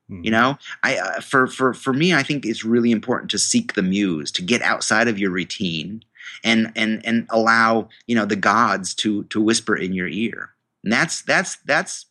[0.09, 0.23] Mm-hmm.
[0.23, 3.73] You know, I uh, for for for me, I think it's really important to seek
[3.73, 6.03] the muse, to get outside of your routine,
[6.43, 10.51] and and and allow you know the gods to to whisper in your ear.
[10.84, 12.05] And that's that's that's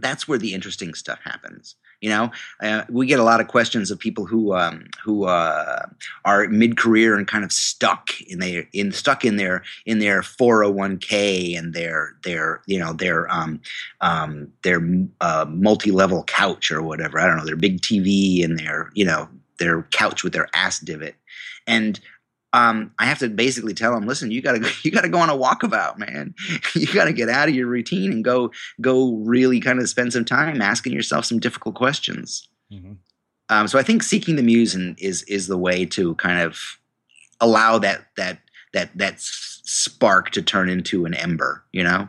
[0.00, 1.76] that's where the interesting stuff happens.
[2.02, 2.30] You know,
[2.62, 5.86] uh, we get a lot of questions of people who um, who uh,
[6.26, 10.22] are mid career and kind of stuck in their in stuck in their in their
[10.22, 13.60] four hundred oh one k and their their you know their um,
[14.02, 14.86] um, their
[15.22, 17.18] uh, multi level couch or whatever.
[17.18, 19.28] I don't know their big TV and their you know
[19.58, 21.14] their couch with their ass divot.
[21.66, 21.98] And
[22.56, 25.36] um, I have to basically tell them, listen, you gotta you gotta go on a
[25.36, 26.34] walkabout, man.
[26.74, 28.50] you gotta get out of your routine and go
[28.80, 32.48] go really kind of spend some time asking yourself some difficult questions.
[32.72, 32.94] Mm-hmm.
[33.48, 36.78] Um, so I think seeking the muse is is the way to kind of
[37.40, 38.40] allow that that
[38.72, 42.08] that that spark to turn into an ember, you know.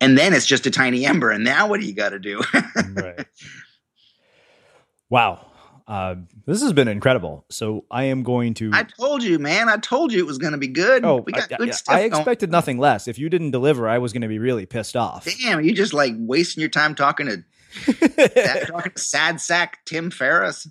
[0.00, 2.42] And then it's just a tiny ember, and now what do you got to do?
[2.94, 3.24] right.
[5.08, 5.46] Wow.
[5.86, 6.16] Uh,
[6.46, 7.44] this has been incredible.
[7.50, 8.70] So I am going to.
[8.72, 9.68] I told you, man.
[9.68, 11.04] I told you it was going to be good.
[11.04, 11.94] Oh, we got I, good stuff.
[11.94, 12.52] I expected going.
[12.52, 13.08] nothing less.
[13.08, 15.26] If you didn't deliver, I was going to be really pissed off.
[15.42, 17.44] Damn, you just like wasting your time talking to.
[17.86, 20.68] that, talking to sad sack Tim Ferriss.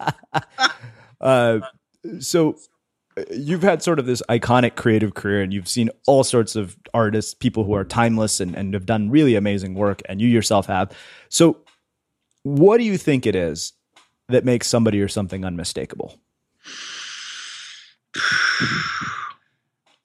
[1.20, 1.60] uh,
[2.20, 2.56] so
[3.16, 6.76] uh, you've had sort of this iconic creative career and you've seen all sorts of
[6.94, 10.66] artists, people who are timeless and, and have done really amazing work, and you yourself
[10.66, 10.96] have.
[11.28, 11.58] So,
[12.44, 13.72] what do you think it is
[14.32, 16.18] that makes somebody or something unmistakable?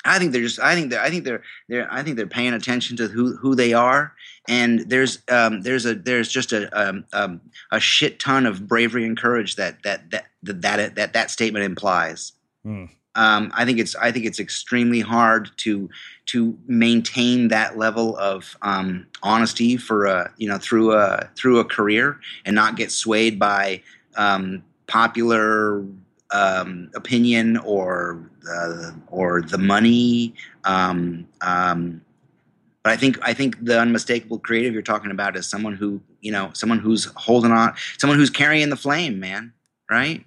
[0.07, 0.59] I think they're just.
[0.59, 1.01] I think they're.
[1.01, 1.43] I think they're.
[1.67, 1.91] They're.
[1.91, 4.13] I think they're paying attention to who who they are,
[4.47, 9.05] and there's um, there's a there's just a um, um, a shit ton of bravery
[9.05, 12.31] and courage that that that that that that, that statement implies.
[12.65, 12.89] Mm.
[13.15, 15.89] Um, I think it's I think it's extremely hard to
[16.27, 21.65] to maintain that level of um, honesty for a you know through a through a
[21.65, 23.81] career and not get swayed by
[24.17, 25.85] um, popular
[26.31, 30.33] um, opinion or uh, or the money.
[30.65, 32.01] Um, um,
[32.83, 36.31] but I think I think the unmistakable creative you're talking about is someone who you
[36.31, 39.53] know someone who's holding on, someone who's carrying the flame, man.
[39.89, 40.25] Right?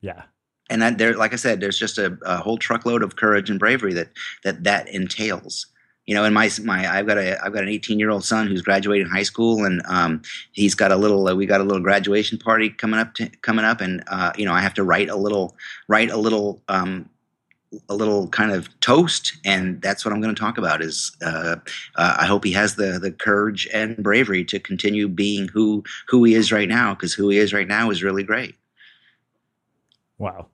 [0.00, 0.22] Yeah.
[0.70, 3.58] And that there, like I said, there's just a, a whole truckload of courage and
[3.58, 4.08] bravery that
[4.44, 5.66] that that entails
[6.06, 8.46] you know, in my my I've got a I've got an 18 year old son
[8.46, 11.82] who's graduating high school, and um, he's got a little uh, we got a little
[11.82, 15.08] graduation party coming up to, coming up, and uh, you know I have to write
[15.08, 15.56] a little
[15.88, 17.08] write a little um,
[17.88, 20.82] a little kind of toast, and that's what I'm going to talk about.
[20.82, 21.56] Is uh,
[21.96, 26.22] uh, I hope he has the the courage and bravery to continue being who who
[26.24, 28.56] he is right now, because who he is right now is really great.
[30.18, 30.48] Wow.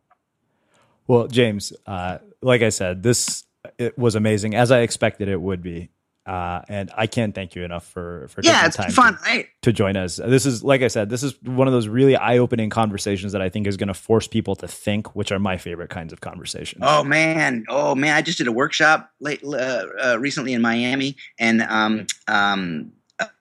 [1.08, 3.44] Well, James, uh, like I said, this
[3.80, 5.90] it was amazing as I expected it would be.
[6.26, 9.14] Uh, and I can't thank you enough for for yeah, it's time fun.
[9.14, 10.16] to, I, to join us.
[10.16, 13.40] This is like I said, this is one of those really eye opening conversations that
[13.40, 16.20] I think is going to force people to think, which are my favorite kinds of
[16.20, 16.82] conversations.
[16.86, 18.14] oh man, oh man!
[18.14, 22.92] I just did a workshop late uh, uh, recently in Miami, and um, um,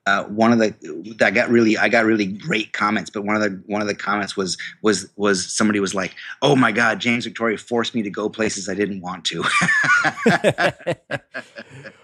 [0.06, 0.74] uh, one of the
[1.20, 3.96] that got really I got really great comments, but one of the one of the
[3.96, 8.10] comments was was was somebody was like, "Oh my God, James Victore forced me to
[8.10, 9.44] go places I didn't want to."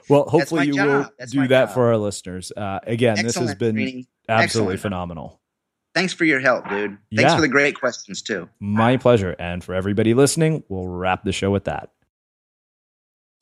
[0.09, 0.87] well, hopefully you job.
[0.87, 1.73] will That's do that job.
[1.73, 2.51] for our listeners.
[2.55, 4.07] Uh, again, this has been Srini.
[4.29, 4.79] absolutely Excellent.
[4.81, 5.41] phenomenal.
[5.93, 6.97] Thanks for your help, dude.
[7.15, 7.35] Thanks Yeah.
[7.35, 8.49] for the great questions too.
[8.59, 9.33] My pleasure.
[9.39, 11.89] And for everybody listening, we'll wrap the show with that.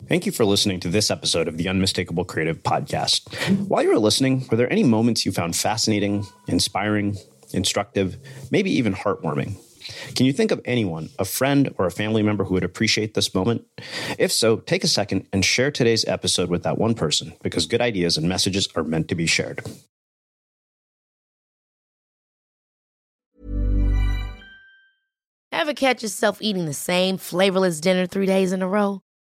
[0.07, 3.23] Thank you for listening to this episode of the Unmistakable Creative Podcast.
[3.67, 7.17] While you were listening, were there any moments you found fascinating, inspiring,
[7.53, 8.17] instructive,
[8.51, 9.55] maybe even heartwarming?
[10.15, 13.33] Can you think of anyone, a friend or a family member who would appreciate this
[13.33, 13.65] moment?
[14.19, 17.81] If so, take a second and share today's episode with that one person because good
[17.81, 19.61] ideas and messages are meant to be shared.
[25.51, 29.01] Ever catch yourself eating the same flavorless dinner three days in a row?